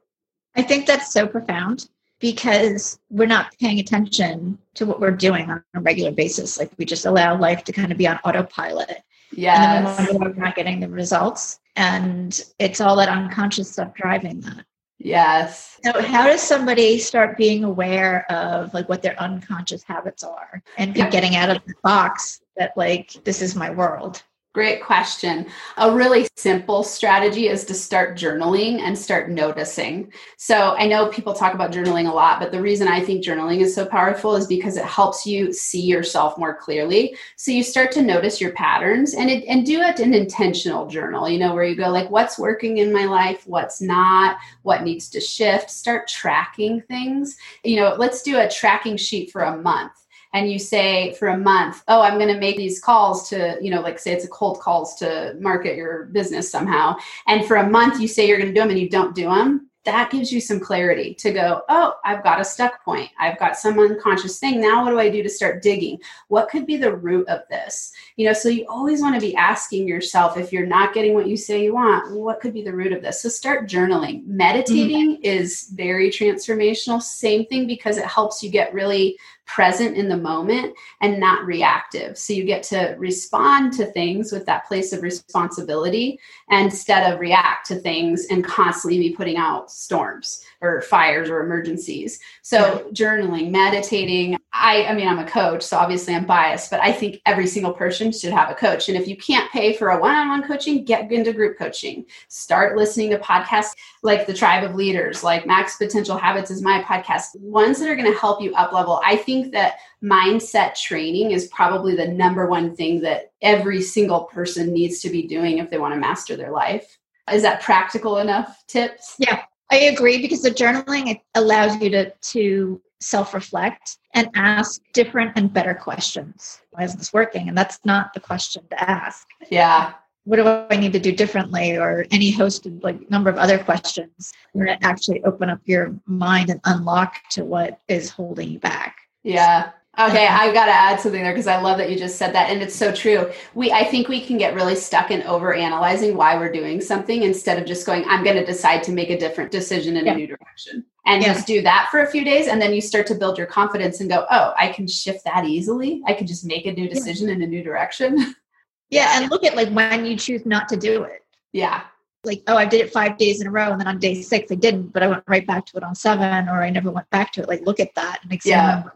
I 0.56 0.64
think 0.64 0.86
that's 0.86 1.12
so 1.12 1.28
profound 1.28 1.88
because 2.20 3.00
we're 3.10 3.28
not 3.28 3.56
paying 3.60 3.80
attention 3.80 4.58
to 4.76 4.86
what 4.86 5.00
we're 5.00 5.12
doing 5.12 5.50
on 5.52 5.64
a 5.76 5.82
regular 5.82 6.12
basis. 6.12 6.58
Like 6.58 6.72
we 6.78 6.86
just 6.86 7.06
allow 7.06 7.38
life 7.38 7.64
to 7.66 7.72
kind 7.72 7.92
of 7.92 7.98
be 7.98 8.08
on 8.08 8.18
autopilot. 8.24 9.04
Yeah. 9.32 9.78
And 9.78 9.86
then 9.86 10.06
we 10.06 10.12
wonder 10.14 10.30
why 10.30 10.36
we're 10.36 10.46
not 10.46 10.56
getting 10.56 10.80
the 10.80 10.90
results. 10.90 11.60
And 11.76 12.40
it's 12.60 12.82
all 12.82 12.96
that 12.98 13.10
unconscious 13.10 13.72
stuff 13.72 13.94
driving 13.94 14.42
that. 14.42 14.66
Yes. 15.04 15.80
So 15.84 16.02
how 16.02 16.28
does 16.28 16.42
somebody 16.42 16.98
start 16.98 17.38
being 17.38 17.64
aware 17.64 18.30
of 18.32 18.74
like 18.74 18.88
what 18.88 19.02
their 19.02 19.20
unconscious 19.20 19.84
habits 19.84 20.24
are 20.24 20.64
and 20.78 20.96
yeah. 20.96 21.10
getting 21.10 21.36
out 21.36 21.50
of 21.50 21.64
the 21.66 21.74
box 21.84 22.42
that 22.56 22.76
like 22.78 23.12
this 23.26 23.42
is 23.42 23.56
my 23.56 23.70
world? 23.70 24.24
Great 24.54 24.84
question. 24.84 25.48
A 25.78 25.92
really 25.92 26.28
simple 26.36 26.84
strategy 26.84 27.48
is 27.48 27.66
to 27.66 27.74
start 27.74 28.16
journaling 28.16 28.82
and 28.82 28.96
start 28.96 29.32
noticing. 29.32 30.14
So, 30.38 30.76
I 30.78 30.86
know 30.86 31.08
people 31.08 31.34
talk 31.34 31.56
about 31.56 31.72
journaling 31.72 32.08
a 32.08 32.14
lot, 32.14 32.40
but 32.40 32.52
the 32.52 32.62
reason 32.62 32.88
I 32.88 33.02
think 33.02 33.26
journaling 33.26 33.62
is 33.62 33.74
so 33.74 33.84
powerful 33.84 34.36
is 34.36 34.46
because 34.46 34.78
it 34.78 34.86
helps 34.86 35.26
you 35.26 35.52
see 35.52 35.82
yourself 35.82 36.38
more 36.38 36.56
clearly. 36.56 37.16
So, 37.36 37.50
you 37.50 37.64
start 37.64 37.92
to 37.94 38.04
notice 38.04 38.40
your 38.40 38.52
patterns 38.52 39.16
and 39.16 39.28
it, 39.28 39.44
and 39.46 39.66
do 39.66 39.82
it 39.82 40.00
an 40.00 40.14
intentional 40.14 40.86
journal, 40.86 41.28
you 41.28 41.40
know, 41.40 41.56
where 41.56 41.66
you 41.66 41.76
go 41.76 41.90
like 41.90 42.12
what's 42.12 42.38
working 42.38 42.78
in 42.78 42.94
my 42.94 43.06
life, 43.06 43.48
what's 43.48 43.82
not, 43.82 44.38
what 44.62 44.84
needs 44.84 45.10
to 45.10 45.20
shift, 45.20 45.72
start 45.72 46.08
tracking 46.08 46.80
things. 46.82 47.38
You 47.64 47.78
know, 47.78 47.96
let's 47.98 48.22
do 48.22 48.40
a 48.40 48.48
tracking 48.48 48.98
sheet 48.98 49.32
for 49.32 49.42
a 49.42 49.58
month 49.58 50.03
and 50.34 50.52
you 50.52 50.60
say 50.60 51.14
for 51.14 51.30
a 51.30 51.38
month, 51.38 51.84
oh, 51.88 52.02
I'm 52.02 52.18
going 52.18 52.34
to 52.34 52.40
make 52.40 52.58
these 52.58 52.82
calls 52.82 53.30
to, 53.30 53.58
you 53.62 53.70
know, 53.70 53.82
like 53.82 54.00
say 54.00 54.14
it's 54.14 54.26
a 54.26 54.30
cold 54.30 54.60
calls 54.60 54.96
to 54.96 55.36
market 55.40 55.78
your 55.78 56.06
business 56.06 56.52
somehow. 56.52 56.96
And 57.28 57.46
for 57.46 57.58
a 57.58 57.70
month, 57.70 58.02
you 58.02 58.08
say 58.08 58.28
you're 58.28 58.40
going 58.40 58.50
to 58.50 58.54
do 58.54 58.62
them 58.62 58.72
and 58.72 58.80
you 58.80 58.90
don't 58.90 59.16
do 59.16 59.26
them. 59.26 59.70
That 59.86 60.12
gives 60.12 60.32
you 60.32 60.40
some 60.40 60.62
clarity 60.62 61.14
to 61.16 61.34
go, 61.34 61.62
oh, 61.68 61.96
I've 62.06 62.24
got 62.24 62.40
a 62.40 62.46
stuck 62.46 62.86
point. 62.86 63.10
I've 63.20 63.38
got 63.38 63.58
some 63.58 63.78
unconscious 63.78 64.40
thing. 64.40 64.62
Now, 64.62 64.82
what 64.82 64.92
do 64.92 65.00
I 65.00 65.10
do 65.10 65.22
to 65.22 65.30
start 65.30 65.62
digging? 65.62 66.00
What 66.30 66.48
could 66.48 66.66
be 66.66 66.78
the 66.78 66.96
root 66.96 67.28
of 67.28 67.42
this? 67.50 67.92
You 68.16 68.26
know, 68.26 68.34
so 68.34 68.48
you 68.48 68.66
always 68.70 69.02
want 69.02 69.16
to 69.16 69.22
be 69.22 69.36
asking 69.36 69.86
yourself 69.86 70.38
if 70.38 70.54
you're 70.54 70.66
not 70.66 70.94
getting 70.94 71.14
what 71.14 71.28
you 71.28 71.36
say 71.36 71.62
you 71.62 71.74
want, 71.74 72.16
what 72.18 72.40
could 72.40 72.54
be 72.54 72.64
the 72.64 72.74
root 72.74 72.94
of 72.94 73.02
this? 73.02 73.22
So 73.22 73.28
start 73.28 73.68
journaling. 73.68 74.26
Meditating 74.26 75.18
mm-hmm. 75.18 75.24
is 75.26 75.70
very 75.74 76.10
transformational. 76.10 77.02
Same 77.02 77.46
thing 77.48 77.68
because 77.68 77.98
it 77.98 78.06
helps 78.06 78.42
you 78.42 78.50
get 78.50 78.74
really 78.74 79.18
present 79.46 79.98
in 79.98 80.08
the 80.08 80.18
moment 80.18 80.74
and 81.02 81.20
not 81.20 81.46
reactive. 81.46 82.18
So 82.18 82.34
you 82.34 82.44
get 82.44 82.64
to 82.64 82.96
respond 82.98 83.74
to 83.74 83.86
things 83.86 84.32
with 84.32 84.46
that 84.46 84.66
place 84.68 84.94
of 84.94 85.04
responsibility 85.04 86.20
instead 86.50 87.12
of 87.12 87.20
react 87.20 87.68
to 87.68 87.76
things 87.76 88.26
and 88.30 88.44
constantly 88.44 89.00
be 89.00 89.16
putting 89.16 89.38
out 89.38 89.70
storms 89.70 90.44
or 90.62 90.82
fires 90.82 91.30
or 91.30 91.42
emergencies. 91.42 92.20
So 92.42 92.58
yeah. 92.58 92.92
journaling, 92.94 93.52
meditating, 93.52 94.38
I 94.54 94.86
I 94.86 94.94
mean 94.94 95.08
I'm 95.08 95.20
a 95.20 95.26
coach, 95.26 95.64
so 95.64 95.78
obviously 95.78 96.14
I'm 96.14 96.26
biased, 96.26 96.70
but 96.70 96.80
I 96.80 96.92
think 96.92 97.22
every 97.26 97.48
single 97.48 97.74
person 97.74 98.12
should 98.12 98.32
have 98.32 98.52
a 98.52 98.54
coach. 98.54 98.88
And 98.88 98.98
if 98.98 99.08
you 99.08 99.18
can't 99.18 99.52
pay 99.52 99.74
for 99.74 99.90
a 99.90 100.00
one-on-one 100.00 100.48
coaching, 100.48 100.86
get 100.86 101.12
into 101.12 101.34
group 101.34 101.58
coaching. 101.58 102.06
Start 102.28 102.78
listening 102.78 103.10
to 103.10 103.18
podcasts 103.18 103.74
like 104.04 104.28
the 104.28 104.34
Tribe 104.34 104.64
of 104.64 104.76
Leaders, 104.76 105.24
like 105.24 105.48
Max 105.48 105.78
Potential 105.78 106.18
Habits 106.18 106.52
is 106.52 106.62
my 106.62 106.84
podcast. 106.84 107.36
Ones 107.40 107.80
that 107.80 107.90
are 107.90 107.96
going 107.96 108.12
to 108.12 108.20
help 108.20 108.42
you 108.42 108.54
up 108.54 108.74
level. 108.74 109.02
I 109.04 109.16
think 109.16 109.52
that 109.54 109.78
mindset 110.04 110.80
training 110.80 111.32
is 111.32 111.48
probably 111.48 111.96
the 111.96 112.08
number 112.08 112.46
one 112.48 112.76
thing 112.76 113.02
that 113.02 113.32
every 113.42 113.82
single 113.82 114.26
person 114.26 114.72
needs 114.72 115.00
to 115.00 115.10
be 115.10 115.26
doing 115.26 115.58
if 115.58 115.72
they 115.72 115.80
want 115.80 115.96
to 115.96 116.00
master 116.00 116.36
their 116.36 116.52
life. 116.52 117.00
Is 117.32 117.42
that 117.42 117.62
practical 117.62 118.20
enough 118.20 118.64
tips? 118.68 119.16
Yeah, 119.18 119.44
I 119.72 119.78
agree 119.78 120.22
because 120.22 120.44
the 120.44 120.52
journaling 120.52 121.20
allows 121.34 121.82
you 121.82 121.90
to 121.90 122.12
to 122.12 122.82
self-reflect 123.04 123.98
and 124.14 124.30
ask 124.36 124.82
different 124.94 125.34
and 125.36 125.52
better 125.52 125.74
questions. 125.74 126.62
Why 126.72 126.84
isn't 126.84 126.98
this 126.98 127.14
working? 127.14 127.50
And 127.50 127.58
that's 127.58 127.80
not 127.86 128.14
the 128.14 128.20
question 128.20 128.64
to 128.70 128.90
ask. 128.90 129.28
Yeah. 129.50 129.94
What 130.26 130.38
do 130.38 130.48
I 130.48 130.78
need 130.78 130.94
to 130.94 131.00
do 131.00 131.12
differently? 131.12 131.78
Or 131.78 132.06
any 132.12 132.32
host 132.32 132.66
of 132.66 132.82
like 132.84 133.10
number 133.10 133.30
of 133.30 133.38
other 133.38 133.58
questions. 133.58 134.32
Gonna 134.56 134.78
actually 134.82 135.24
open 135.24 135.50
up 135.50 135.60
your 135.66 135.96
mind 136.06 136.50
and 136.50 136.62
unlock 136.66 137.16
to 137.32 137.44
what 137.44 137.80
is 137.88 138.10
holding 138.10 138.50
you 138.50 138.60
back. 138.60 138.96
Yeah. 139.24 139.72
Okay, 140.00 140.26
I've 140.26 140.56
got 140.56 140.66
to 140.66 140.72
add 140.72 141.00
something 141.00 141.22
there 141.22 141.34
because 141.34 141.46
I 141.46 141.62
love 141.62 141.78
that 141.78 141.92
you 141.92 141.96
just 141.96 142.18
said 142.18 142.34
that, 142.34 142.50
and 142.50 142.64
it's 142.64 142.76
so 142.76 142.92
true. 142.92 143.32
We, 143.54 143.72
I 143.72 143.84
think, 143.84 144.08
we 144.08 144.22
can 144.22 144.40
get 144.40 144.56
really 144.56 144.74
stuck 144.74 145.12
in 145.12 145.22
over 145.24 145.54
analyzing 145.54 146.18
why 146.18 146.36
we're 146.36 146.52
doing 146.52 146.82
something 146.82 147.22
instead 147.22 147.60
of 147.60 147.68
just 147.68 147.86
going, 147.86 148.04
"I'm 148.08 148.24
going 148.24 148.36
to 148.36 148.46
decide 148.46 148.82
to 148.84 148.92
make 148.92 149.12
a 149.12 149.20
different 149.20 149.52
decision 149.52 149.96
in 149.96 150.08
yeah. 150.08 150.14
a 150.14 150.16
new 150.16 150.26
direction," 150.26 150.84
and 151.06 151.22
yeah. 151.22 151.32
just 151.32 151.46
do 151.46 151.62
that 151.62 151.90
for 151.92 152.00
a 152.00 152.08
few 152.08 152.26
days, 152.26 152.48
and 152.48 152.60
then 152.60 152.74
you 152.74 152.82
start 152.82 153.06
to 153.08 153.16
build 153.16 153.38
your 153.38 153.46
confidence 153.46 154.02
and 154.02 154.10
go, 154.10 154.26
"Oh, 154.32 154.56
I 154.58 154.70
can 154.70 154.88
shift 154.88 155.26
that 155.26 155.46
easily. 155.46 156.02
I 156.08 156.14
can 156.14 156.26
just 156.26 156.44
make 156.44 156.66
a 156.66 156.74
new 156.74 156.90
decision 156.90 157.28
yeah. 157.28 157.36
in 157.36 157.42
a 157.44 157.48
new 157.48 157.64
direction." 157.64 158.36
Yeah, 158.90 159.20
and 159.20 159.32
look 159.32 159.44
at 159.44 159.56
like 159.56 159.70
when 159.70 160.06
you 160.06 160.16
choose 160.16 160.46
not 160.46 160.70
to 160.70 160.78
do 160.78 161.02
it. 161.02 161.24
Yeah, 161.52 161.82
like, 162.24 162.44
oh, 162.46 162.56
I 162.56 162.66
did 162.66 162.82
it 162.82 162.94
five 162.94 163.18
days 163.18 163.42
in 163.42 163.48
a 163.48 163.50
row, 163.50 163.72
and 163.72 163.80
then 163.82 163.88
on 163.88 163.98
day 163.98 164.22
six 164.22 164.52
I 164.52 164.56
didn't, 164.56 164.94
but 164.94 165.02
I 165.02 165.08
went 165.08 165.24
right 165.26 165.48
back 165.48 165.66
to 165.68 165.78
it 165.78 165.84
on 165.84 165.96
seven, 165.96 166.48
or 166.48 166.62
I 166.62 166.70
never 166.70 166.92
went 166.92 167.10
back 167.10 167.32
to 167.34 167.42
it. 167.42 167.48
Like, 167.48 167.62
look 167.62 167.80
at 167.80 167.96
that 167.96 168.20
and 168.22 168.32
examine 168.32 168.84
yeah 168.84 168.92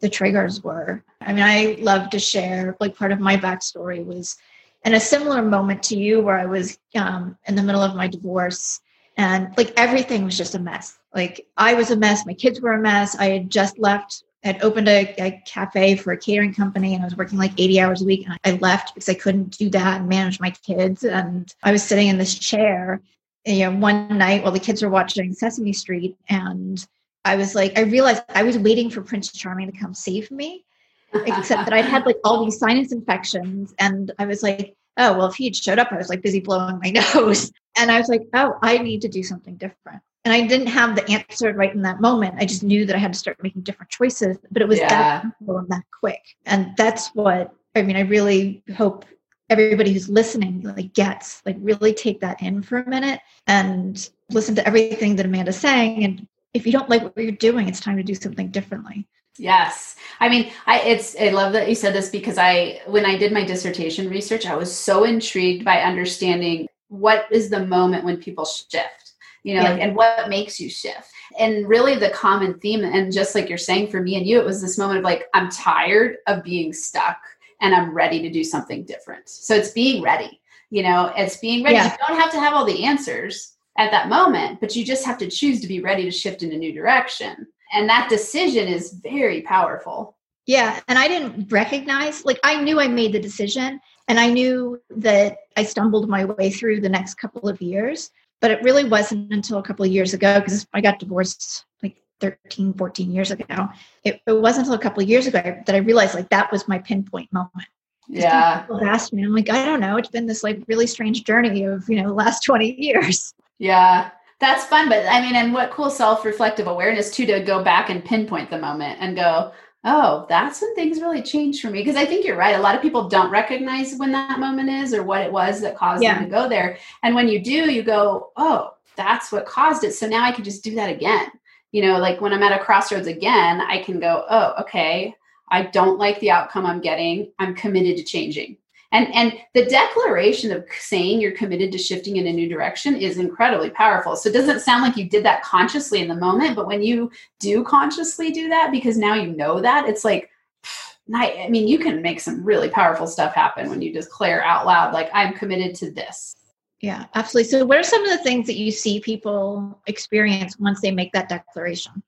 the 0.00 0.08
triggers 0.08 0.62
were. 0.62 1.02
I 1.20 1.32
mean, 1.32 1.42
I 1.42 1.76
love 1.80 2.10
to 2.10 2.18
share, 2.18 2.76
like, 2.80 2.96
part 2.96 3.12
of 3.12 3.20
my 3.20 3.36
backstory 3.36 4.04
was 4.04 4.36
in 4.84 4.94
a 4.94 5.00
similar 5.00 5.42
moment 5.42 5.82
to 5.84 5.96
you 5.96 6.20
where 6.20 6.38
I 6.38 6.46
was 6.46 6.78
um, 6.94 7.36
in 7.46 7.54
the 7.56 7.62
middle 7.62 7.82
of 7.82 7.96
my 7.96 8.06
divorce 8.06 8.80
and 9.16 9.48
like 9.56 9.72
everything 9.76 10.24
was 10.24 10.36
just 10.36 10.54
a 10.54 10.58
mess. 10.58 10.98
Like, 11.14 11.46
I 11.56 11.74
was 11.74 11.90
a 11.90 11.96
mess, 11.96 12.26
my 12.26 12.34
kids 12.34 12.60
were 12.60 12.74
a 12.74 12.80
mess. 12.80 13.16
I 13.16 13.30
had 13.30 13.50
just 13.50 13.78
left 13.78 14.22
had 14.46 14.62
opened 14.62 14.88
a, 14.88 15.14
a, 15.18 15.42
cafe 15.44 15.96
for 15.96 16.12
a 16.12 16.16
catering 16.16 16.54
company 16.54 16.94
and 16.94 17.02
I 17.02 17.06
was 17.06 17.16
working 17.16 17.38
like 17.38 17.52
80 17.58 17.80
hours 17.80 18.02
a 18.02 18.04
week. 18.04 18.26
And 18.26 18.38
I 18.44 18.52
left 18.58 18.94
because 18.94 19.08
I 19.08 19.14
couldn't 19.14 19.58
do 19.58 19.68
that 19.70 20.00
and 20.00 20.08
manage 20.08 20.38
my 20.38 20.50
kids. 20.50 21.02
And 21.02 21.52
I 21.64 21.72
was 21.72 21.82
sitting 21.82 22.08
in 22.08 22.16
this 22.16 22.38
chair, 22.38 23.02
you 23.44 23.60
know, 23.60 23.76
one 23.76 24.16
night 24.16 24.42
while 24.42 24.52
the 24.52 24.60
kids 24.60 24.82
were 24.82 24.88
watching 24.88 25.32
Sesame 25.32 25.72
Street 25.72 26.16
and 26.28 26.86
I 27.26 27.36
was 27.36 27.54
like, 27.54 27.76
I 27.76 27.82
realized 27.82 28.22
I 28.28 28.44
was 28.44 28.56
waiting 28.56 28.88
for 28.88 29.02
Prince 29.02 29.32
Charming 29.32 29.70
to 29.70 29.76
come 29.76 29.92
save 29.92 30.30
me, 30.30 30.64
except 31.12 31.64
that 31.64 31.72
I'd 31.72 31.84
had 31.84 32.06
like 32.06 32.18
all 32.24 32.44
these 32.44 32.58
sinus 32.58 32.92
infections. 32.92 33.74
And 33.80 34.12
I 34.18 34.26
was 34.26 34.44
like, 34.44 34.76
oh, 34.96 35.18
well, 35.18 35.26
if 35.26 35.34
he 35.34 35.44
had 35.46 35.56
showed 35.56 35.80
up, 35.80 35.90
I 35.90 35.96
was 35.96 36.08
like 36.08 36.22
busy 36.22 36.40
blowing 36.40 36.80
my 36.82 36.90
nose. 37.14 37.50
And 37.76 37.90
I 37.90 37.98
was 37.98 38.08
like, 38.08 38.22
oh, 38.34 38.54
I 38.62 38.78
need 38.78 39.02
to 39.02 39.08
do 39.08 39.24
something 39.24 39.56
different. 39.56 40.02
And 40.24 40.32
I 40.32 40.46
didn't 40.46 40.68
have 40.68 40.94
the 40.94 41.08
answer 41.10 41.52
right 41.52 41.74
in 41.74 41.82
that 41.82 42.00
moment. 42.00 42.36
I 42.38 42.46
just 42.46 42.62
knew 42.62 42.86
that 42.86 42.94
I 42.96 42.98
had 42.98 43.12
to 43.12 43.18
start 43.18 43.42
making 43.42 43.62
different 43.62 43.90
choices, 43.90 44.38
but 44.50 44.62
it 44.62 44.68
was 44.68 44.78
yeah. 44.78 44.88
that 44.88 45.22
simple 45.22 45.58
and 45.58 45.68
that 45.68 45.84
quick. 45.98 46.22
And 46.46 46.74
that's 46.76 47.08
what 47.08 47.52
I 47.74 47.82
mean, 47.82 47.96
I 47.96 48.00
really 48.00 48.62
hope 48.76 49.04
everybody 49.50 49.92
who's 49.92 50.08
listening 50.08 50.62
like 50.62 50.92
gets 50.94 51.42
like 51.46 51.56
really 51.60 51.92
take 51.92 52.20
that 52.20 52.42
in 52.42 52.62
for 52.62 52.78
a 52.78 52.88
minute 52.88 53.20
and 53.46 54.10
listen 54.30 54.54
to 54.56 54.66
everything 54.66 55.16
that 55.16 55.26
Amanda's 55.26 55.56
saying 55.56 56.02
and 56.02 56.26
if 56.56 56.66
you 56.66 56.72
don't 56.72 56.88
like 56.88 57.02
what 57.02 57.16
you're 57.16 57.32
doing, 57.32 57.68
it's 57.68 57.80
time 57.80 57.98
to 57.98 58.02
do 58.02 58.14
something 58.14 58.48
differently. 58.48 59.06
Yes. 59.38 59.96
I 60.18 60.30
mean, 60.30 60.50
I 60.66 60.80
it's 60.80 61.14
I 61.20 61.28
love 61.28 61.52
that 61.52 61.68
you 61.68 61.74
said 61.74 61.94
this 61.94 62.08
because 62.08 62.38
I 62.38 62.80
when 62.86 63.04
I 63.04 63.18
did 63.18 63.32
my 63.32 63.44
dissertation 63.44 64.08
research, 64.08 64.46
I 64.46 64.56
was 64.56 64.74
so 64.74 65.04
intrigued 65.04 65.64
by 65.64 65.80
understanding 65.82 66.68
what 66.88 67.26
is 67.30 67.50
the 67.50 67.66
moment 67.66 68.04
when 68.04 68.16
people 68.16 68.46
shift. 68.46 69.12
You 69.42 69.54
know, 69.54 69.62
yeah. 69.62 69.72
like, 69.72 69.82
and 69.82 69.94
what 69.94 70.28
makes 70.28 70.58
you 70.58 70.68
shift. 70.68 71.08
And 71.38 71.68
really 71.68 71.96
the 71.96 72.10
common 72.10 72.58
theme 72.58 72.82
and 72.82 73.12
just 73.12 73.34
like 73.34 73.48
you're 73.48 73.58
saying 73.58 73.88
for 73.90 74.00
me 74.00 74.16
and 74.16 74.26
you 74.26 74.40
it 74.40 74.44
was 74.44 74.60
this 74.60 74.78
moment 74.78 74.98
of 74.98 75.04
like 75.04 75.26
I'm 75.34 75.50
tired 75.50 76.16
of 76.26 76.42
being 76.42 76.72
stuck 76.72 77.18
and 77.60 77.74
I'm 77.74 77.94
ready 77.94 78.22
to 78.22 78.30
do 78.30 78.42
something 78.42 78.84
different. 78.84 79.28
So 79.28 79.54
it's 79.54 79.70
being 79.70 80.02
ready. 80.02 80.40
You 80.70 80.82
know, 80.82 81.12
it's 81.16 81.36
being 81.36 81.62
ready. 81.62 81.76
Yeah. 81.76 81.92
You 81.92 82.08
don't 82.08 82.18
have 82.18 82.32
to 82.32 82.40
have 82.40 82.54
all 82.54 82.64
the 82.64 82.84
answers 82.84 83.55
at 83.78 83.90
that 83.90 84.08
moment, 84.08 84.60
but 84.60 84.74
you 84.74 84.84
just 84.84 85.04
have 85.04 85.18
to 85.18 85.30
choose 85.30 85.60
to 85.60 85.66
be 85.66 85.80
ready 85.80 86.04
to 86.04 86.10
shift 86.10 86.42
in 86.42 86.52
a 86.52 86.56
new 86.56 86.72
direction. 86.72 87.46
And 87.72 87.88
that 87.88 88.08
decision 88.08 88.68
is 88.68 89.00
very 89.02 89.42
powerful. 89.42 90.16
Yeah. 90.46 90.80
And 90.86 90.98
I 90.98 91.08
didn't 91.08 91.50
recognize, 91.50 92.24
like, 92.24 92.38
I 92.44 92.62
knew 92.62 92.80
I 92.80 92.88
made 92.88 93.12
the 93.12 93.20
decision 93.20 93.80
and 94.06 94.20
I 94.20 94.30
knew 94.30 94.80
that 94.90 95.38
I 95.56 95.64
stumbled 95.64 96.08
my 96.08 96.24
way 96.24 96.50
through 96.50 96.80
the 96.80 96.88
next 96.88 97.14
couple 97.14 97.48
of 97.48 97.60
years. 97.60 98.10
But 98.40 98.50
it 98.50 98.62
really 98.62 98.84
wasn't 98.84 99.32
until 99.32 99.58
a 99.58 99.62
couple 99.62 99.84
of 99.84 99.90
years 99.90 100.14
ago, 100.14 100.38
because 100.40 100.66
I 100.74 100.80
got 100.80 100.98
divorced 100.98 101.64
like 101.82 101.96
13, 102.20 102.74
14 102.74 103.10
years 103.10 103.30
ago. 103.30 103.68
It, 104.04 104.20
it 104.26 104.32
wasn't 104.32 104.66
until 104.66 104.78
a 104.78 104.82
couple 104.82 105.02
of 105.02 105.08
years 105.08 105.26
ago 105.26 105.40
that 105.42 105.74
I 105.74 105.78
realized, 105.78 106.14
like, 106.14 106.28
that 106.28 106.52
was 106.52 106.68
my 106.68 106.78
pinpoint 106.78 107.32
moment. 107.32 107.66
Yeah. 108.08 108.60
People 108.60 108.78
have 108.78 108.88
asked 108.88 109.12
me, 109.12 109.24
I'm 109.24 109.34
like, 109.34 109.50
I 109.50 109.64
don't 109.64 109.80
know. 109.80 109.96
It's 109.96 110.10
been 110.10 110.26
this 110.26 110.44
like 110.44 110.62
really 110.68 110.86
strange 110.86 111.24
journey 111.24 111.64
of, 111.64 111.88
you 111.88 112.00
know, 112.00 112.08
the 112.08 112.14
last 112.14 112.44
20 112.44 112.80
years. 112.80 113.34
Yeah. 113.58 114.10
That's 114.38 114.66
fun. 114.66 114.88
But 114.88 115.06
I 115.06 115.20
mean, 115.20 115.34
and 115.34 115.52
what 115.52 115.70
cool 115.70 115.90
self 115.90 116.24
reflective 116.24 116.66
awareness 116.66 117.10
too 117.10 117.26
to 117.26 117.40
go 117.40 117.62
back 117.62 117.88
and 117.90 118.04
pinpoint 118.04 118.50
the 118.50 118.58
moment 118.58 118.98
and 119.00 119.16
go, 119.16 119.52
oh, 119.84 120.26
that's 120.28 120.60
when 120.60 120.74
things 120.74 121.00
really 121.00 121.22
changed 121.22 121.62
for 121.62 121.70
me. 121.70 121.80
Because 121.80 121.96
I 121.96 122.04
think 122.04 122.26
you're 122.26 122.36
right. 122.36 122.56
A 122.56 122.60
lot 122.60 122.74
of 122.74 122.82
people 122.82 123.08
don't 123.08 123.30
recognize 123.30 123.94
when 123.96 124.12
that 124.12 124.40
moment 124.40 124.68
is 124.68 124.92
or 124.92 125.04
what 125.04 125.22
it 125.22 125.32
was 125.32 125.60
that 125.60 125.76
caused 125.76 126.02
yeah. 126.02 126.14
them 126.14 126.24
to 126.24 126.30
go 126.30 126.48
there. 126.48 126.76
And 127.02 127.14
when 127.14 127.28
you 127.28 127.42
do, 127.42 127.72
you 127.72 127.82
go, 127.82 128.32
oh, 128.36 128.74
that's 128.96 129.30
what 129.30 129.46
caused 129.46 129.84
it. 129.84 129.92
So 129.92 130.06
now 130.06 130.24
I 130.24 130.32
can 130.32 130.44
just 130.44 130.64
do 130.64 130.74
that 130.74 130.90
again. 130.90 131.30
You 131.72 131.82
know, 131.82 131.98
like 131.98 132.20
when 132.20 132.32
I'm 132.32 132.42
at 132.42 132.58
a 132.58 132.62
crossroads 132.62 133.06
again, 133.06 133.60
I 133.60 133.82
can 133.82 134.00
go, 134.00 134.24
oh, 134.28 134.54
okay, 134.60 135.14
I 135.48 135.62
don't 135.62 135.98
like 135.98 136.18
the 136.20 136.30
outcome 136.32 136.66
I'm 136.66 136.80
getting. 136.80 137.32
I'm 137.38 137.54
committed 137.54 137.96
to 137.98 138.04
changing. 138.04 138.56
And 138.96 139.14
and 139.14 139.34
the 139.52 139.66
declaration 139.66 140.52
of 140.52 140.64
saying 140.80 141.20
you're 141.20 141.32
committed 141.32 141.70
to 141.72 141.78
shifting 141.78 142.16
in 142.16 142.26
a 142.26 142.32
new 142.32 142.48
direction 142.48 142.96
is 142.96 143.18
incredibly 143.18 143.68
powerful. 143.68 144.16
So 144.16 144.30
it 144.30 144.32
doesn't 144.32 144.60
sound 144.60 144.82
like 144.82 144.96
you 144.96 145.06
did 145.06 145.22
that 145.26 145.42
consciously 145.42 146.00
in 146.00 146.08
the 146.08 146.14
moment, 146.14 146.56
but 146.56 146.66
when 146.66 146.82
you 146.82 147.10
do 147.38 147.62
consciously 147.62 148.30
do 148.30 148.48
that 148.48 148.72
because 148.72 148.96
now 148.96 149.12
you 149.12 149.32
know 149.32 149.60
that, 149.60 149.86
it's 149.86 150.02
like 150.02 150.30
I 151.14 151.48
mean, 151.50 151.68
you 151.68 151.78
can 151.78 152.00
make 152.00 152.20
some 152.20 152.42
really 152.42 152.70
powerful 152.70 153.06
stuff 153.06 153.34
happen 153.34 153.68
when 153.68 153.82
you 153.82 153.92
declare 153.92 154.42
out 154.42 154.64
loud, 154.64 154.94
like, 154.94 155.10
I'm 155.12 155.34
committed 155.34 155.76
to 155.76 155.90
this. 155.90 156.34
Yeah, 156.80 157.04
absolutely. 157.14 157.50
So, 157.50 157.64
what 157.64 157.78
are 157.78 157.82
some 157.82 158.02
of 158.02 158.10
the 158.10 158.24
things 158.24 158.46
that 158.46 158.56
you 158.56 158.70
see 158.70 159.00
people 159.00 159.78
experience 159.86 160.58
once 160.58 160.80
they 160.80 160.90
make 160.90 161.12
that 161.12 161.28
declaration? 161.28 162.02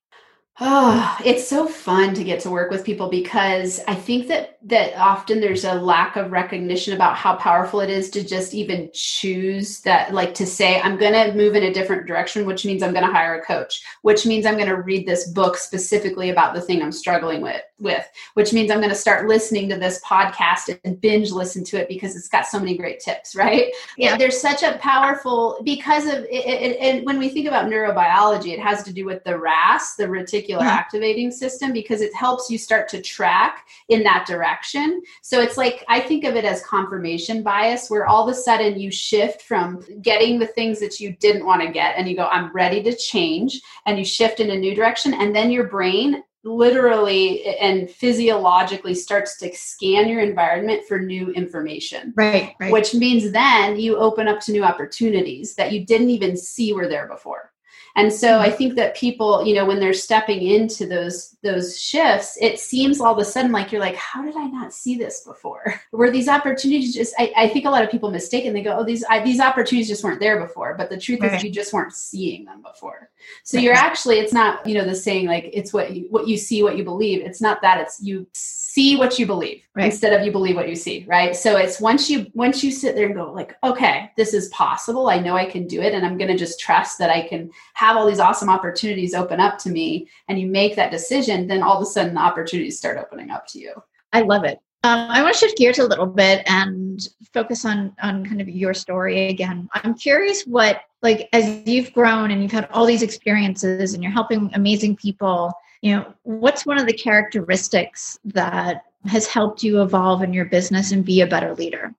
Oh, 0.61 1.17
it's 1.25 1.47
so 1.47 1.69
fun 1.69 2.15
to 2.15 2.25
get 2.25 2.41
to 2.41 2.51
work 2.51 2.71
with 2.73 2.85
people 2.85 3.09
because 3.09 3.81
I 3.87 3.95
think 3.95 4.27
that 4.27 4.59
that 4.63 4.99
often 4.99 5.41
there's 5.41 5.65
a 5.65 5.75
lack 5.75 6.17
of 6.17 6.33
recognition 6.33 6.95
about 6.95 7.15
how 7.17 7.37
powerful 7.37 7.81
it 7.81 7.91
is 7.91 8.11
to 8.11 8.25
just 8.27 8.55
even 8.55 8.91
choose 8.93 9.81
that 9.83 10.13
like 10.13 10.35
to 10.35 10.47
say 10.47 10.81
I'm 10.81 10.99
going 10.99 11.13
to 11.13 11.37
move 11.37 11.55
in 11.55 11.63
a 11.63 11.73
different 11.73 12.09
direction 12.09 12.45
which 12.45 12.65
means 12.65 12.83
I'm 12.83 12.93
going 12.93 13.07
to 13.07 13.13
hire 13.13 13.39
a 13.39 13.45
coach, 13.45 13.83
which 14.03 14.27
means 14.27 14.47
I'm 14.47 14.57
going 14.57 14.67
to 14.69 14.83
read 14.83 15.07
this 15.07 15.29
book 15.31 15.57
specifically 15.57 16.31
about 16.31 16.55
the 16.55 16.61
thing 16.61 16.83
I'm 16.83 16.91
struggling 16.91 17.41
with 17.41 17.63
with, 17.79 18.07
which 18.35 18.53
means 18.53 18.71
I'm 18.71 18.79
going 18.79 18.89
to 18.89 18.95
start 18.95 19.29
listening 19.29 19.69
to 19.71 19.77
this 19.77 20.01
podcast 20.03 20.79
and 20.85 21.01
binge 21.01 21.31
listen 21.31 21.65
to 21.65 21.81
it 21.81 21.89
because 21.89 22.17
it's 22.17 22.29
got 22.29 22.47
so 22.47 22.59
many 22.59 22.77
great 22.77 23.01
tips, 23.01 23.35
right? 23.35 23.73
Yeah, 23.97 24.17
there's 24.17 24.41
such 24.41 24.63
a 24.63 24.79
powerful 24.79 25.61
because 25.65 26.07
of 26.07 26.25
it, 26.25 26.29
it, 26.31 26.77
and 26.81 27.05
when 27.07 27.19
we 27.19 27.29
think 27.29 27.47
about 27.47 27.67
neurobiology, 27.67 28.53
it 28.53 28.61
has 28.61 28.83
to 28.85 28.93
do 28.93 29.05
with 29.05 29.23
the 29.25 29.39
RAS, 29.39 29.95
the 29.97 30.05
reticular 30.05 30.29
reticular 30.29 30.61
yeah. 30.61 30.69
activating 30.69 31.31
system 31.31 31.73
because 31.73 32.01
it 32.01 32.15
helps 32.15 32.51
you 32.51 32.59
start 32.59 32.89
to 32.89 33.01
track 33.01 33.67
in 33.89 34.03
that 34.03 34.27
direction. 34.27 35.03
So 35.23 35.41
it's 35.41 35.57
like 35.57 35.85
I 35.89 36.01
think 36.01 36.25
of 36.25 36.37
it 36.37 36.45
as 36.45 36.63
confirmation 36.63 37.43
bias, 37.43 37.91
where 37.91 38.07
all 38.07 38.29
of 38.29 38.35
a 38.35 38.39
sudden 38.39 38.79
you 38.79 38.91
shift 38.91 39.43
from 39.43 39.83
getting 40.03 40.39
the 40.39 40.47
things 40.47 40.81
that 40.81 41.01
you 41.01 41.17
didn't 41.21 41.47
want 41.47 41.63
to 41.63 41.73
get 41.73 41.97
and 41.97 42.09
you 42.09 42.17
go, 42.17 42.27
I'm 42.27 42.53
ready 42.53 42.83
to 42.83 42.97
change, 42.97 43.61
and 43.87 43.99
you 43.99 44.05
shift 44.05 44.41
in 44.41 44.51
a 44.51 44.57
new 44.57 44.75
direction. 44.75 45.15
And 45.15 45.35
then 45.35 45.51
your 45.51 45.65
brain 45.65 46.23
literally 46.49 47.45
and 47.45 47.91
physiologically 47.91 48.95
starts 48.95 49.37
to 49.39 49.55
scan 49.55 50.09
your 50.09 50.21
environment 50.21 50.83
for 50.89 50.99
new 50.99 51.31
information. 51.31 52.13
Right, 52.17 52.55
right. 52.59 52.73
Which 52.73 52.95
means 52.95 53.33
then 53.33 53.79
you 53.79 53.97
open 53.97 54.29
up 54.29 54.41
to 54.43 54.53
new 54.53 54.65
opportunities 54.65 55.55
that 55.55 55.73
you 55.73 55.85
didn't 55.85 56.11
even 56.11 56.37
see 56.37 56.73
were 56.73 56.89
there 56.89 57.07
before. 57.07 57.53
And 57.97 58.13
so 58.13 58.39
I 58.39 58.49
mm-hmm. 58.49 58.57
think 58.57 58.75
that 58.77 58.97
people, 58.97 59.45
you 59.45 59.55
know, 59.55 59.65
when 59.65 59.81
they're 59.81 59.93
stepping 59.93 60.43
into 60.43 60.87
those 60.87 61.37
those 61.43 61.81
shifts, 61.81 62.37
it 62.41 62.59
seems 62.59 63.01
all 63.01 63.13
of 63.13 63.19
a 63.19 63.25
sudden 63.25 63.53
like 63.53 63.73
you're 63.73 63.81
like, 63.81 63.97
how 63.97 64.23
did 64.23 64.37
I 64.37 64.47
not 64.47 64.73
see 64.73 64.97
this 64.97 65.23
before? 65.25 65.81
Were 65.93 66.11
these 66.11 66.29
opportunities 66.29 66.95
just? 66.95 67.15
I, 67.19 67.33
I 67.37 67.49
think 67.49 67.65
a 67.65 67.71
lot 67.71 67.85
of 67.85 67.91
people 67.91 68.11
mistake 68.11 68.45
and 68.45 68.55
they 68.55 68.63
go, 68.63 68.77
oh, 68.79 68.85
these 68.85 69.05
I, 69.09 69.23
these 69.23 69.41
opportunities 69.41 69.89
just 69.89 70.05
weren't 70.05 70.21
there 70.21 70.41
before. 70.41 70.75
But 70.77 70.91
the 70.91 70.99
truth 70.99 71.21
right. 71.21 71.35
is, 71.35 71.43
you 71.43 71.51
just 71.51 71.73
weren't 71.73 71.93
seeing 71.93 72.45
them 72.45 72.63
before. 72.63 73.11
So 73.43 73.59
you're 73.59 73.75
actually, 73.75 74.19
it's 74.19 74.33
not, 74.33 74.67
you 74.67 74.75
know, 74.75 74.85
the 74.85 74.95
saying 74.95 75.27
like 75.27 75.51
it's 75.53 75.73
what 75.73 75.93
you 75.95 76.07
what 76.11 76.29
you 76.29 76.37
see, 76.37 76.63
what 76.63 76.77
you 76.77 76.85
believe. 76.85 77.25
It's 77.25 77.41
not 77.41 77.63
that. 77.63 77.81
It's 77.81 78.01
you 78.01 78.27
see 78.71 78.97
what 78.97 79.19
you 79.19 79.25
believe 79.25 79.63
right. 79.75 79.87
instead 79.87 80.13
of 80.13 80.27
you 80.27 80.31
believe 80.31 80.55
what 80.55 80.69
you 80.69 80.77
see. 80.77 81.07
Right. 81.09 81.35
So 81.35 81.57
it's 81.57 81.81
once 81.81 82.11
you 82.11 82.27
once 82.35 82.63
you 82.63 82.71
sit 82.71 82.95
there 82.95 83.07
and 83.07 83.15
go 83.15 83.33
like, 83.33 83.57
okay, 83.65 84.11
this 84.19 84.35
is 84.35 84.51
possible. 84.51 85.09
I 85.09 85.19
know 85.19 85.35
I 85.35 85.47
can 85.47 85.67
do 85.67 85.81
it, 85.81 85.95
and 85.95 86.05
I'm 86.05 86.19
going 86.19 86.31
to 86.31 86.37
just 86.37 86.61
trust 86.61 86.99
that 86.99 87.09
I 87.09 87.27
can 87.27 87.51
have 87.75 87.97
all 87.97 88.07
these 88.07 88.21
awesome 88.21 88.51
opportunities 88.51 89.15
open 89.15 89.41
up 89.41 89.57
to 89.61 89.71
me. 89.71 90.09
And 90.29 90.39
you 90.39 90.47
make 90.47 90.77
that 90.77 90.91
decision 90.91 91.47
then 91.47 91.63
all 91.63 91.77
of 91.77 91.83
a 91.83 91.87
sudden 91.87 92.15
the 92.15 92.21
opportunities 92.21 92.77
start 92.77 92.99
opening 92.99 93.31
up 93.31 93.47
to 93.49 93.59
you. 93.59 93.73
I 94.13 94.21
love 94.21 94.45
it. 94.45 94.59
Um, 94.85 95.11
I 95.11 95.23
want 95.23 95.35
to 95.35 95.41
shift 95.41 95.57
gears 95.57 95.79
a 95.79 95.87
little 95.87 96.07
bit 96.07 96.43
and 96.47 97.09
focus 97.33 97.65
on 97.65 97.97
on 98.03 98.27
kind 98.27 98.43
of 98.43 98.51
your 98.51 98.75
story 98.75 99.29
again. 99.29 99.69
I'm 99.73 99.95
curious 99.95 100.43
what 100.43 100.83
like 101.01 101.31
as 101.33 101.67
you've 101.67 101.93
grown 101.95 102.33
and 102.33 102.43
you've 102.43 102.53
had 102.53 102.69
all 102.71 102.85
these 102.85 103.03
experiences 103.03 103.95
and 103.95 104.03
you're 104.03 104.13
helping 104.13 104.51
amazing 104.53 104.97
people. 104.97 105.53
You 105.83 105.97
know, 105.97 106.15
what's 106.23 106.67
one 106.67 106.79
of 106.79 106.87
the 106.87 106.93
characteristics 106.93 108.19
that 108.25 108.85
has 109.07 109.27
helped 109.27 109.63
you 109.63 109.81
evolve 109.83 110.23
in 110.23 110.33
your 110.33 110.45
business 110.45 110.93
and 110.93 111.05
be 111.05 111.21
a 111.21 111.27
better 111.27 111.55
leader? 111.55 111.95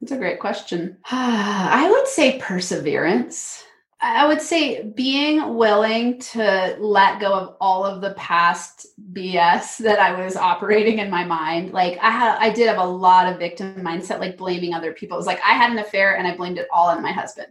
That's 0.00 0.12
a 0.12 0.16
great 0.16 0.40
question. 0.40 0.96
I 1.10 1.88
would 1.90 2.08
say 2.08 2.38
perseverance. 2.38 3.64
I 4.02 4.26
would 4.26 4.40
say 4.40 4.82
being 4.82 5.56
willing 5.56 6.18
to 6.20 6.76
let 6.80 7.20
go 7.20 7.34
of 7.34 7.56
all 7.60 7.84
of 7.84 8.00
the 8.00 8.14
past 8.14 8.86
BS 9.12 9.76
that 9.78 9.98
I 9.98 10.24
was 10.24 10.36
operating 10.36 11.00
in 11.00 11.10
my 11.10 11.22
mind. 11.22 11.72
Like 11.72 11.98
I 12.00 12.10
had 12.10 12.38
I 12.38 12.48
did 12.48 12.68
have 12.68 12.78
a 12.78 12.84
lot 12.84 13.30
of 13.30 13.38
victim 13.38 13.74
mindset, 13.76 14.18
like 14.18 14.38
blaming 14.38 14.72
other 14.72 14.94
people. 14.94 15.16
It 15.16 15.20
was 15.20 15.26
like 15.26 15.42
I 15.44 15.52
had 15.52 15.70
an 15.70 15.78
affair 15.78 16.16
and 16.16 16.26
I 16.26 16.34
blamed 16.34 16.58
it 16.58 16.68
all 16.72 16.88
on 16.88 17.02
my 17.02 17.12
husband. 17.12 17.48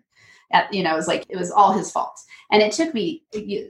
At, 0.51 0.73
you 0.73 0.83
know, 0.83 0.93
it 0.93 0.97
was 0.97 1.07
like 1.07 1.25
it 1.29 1.37
was 1.37 1.51
all 1.51 1.71
his 1.71 1.91
fault. 1.91 2.21
And 2.51 2.63
it 2.63 2.71
took 2.71 2.95
me 2.95 3.21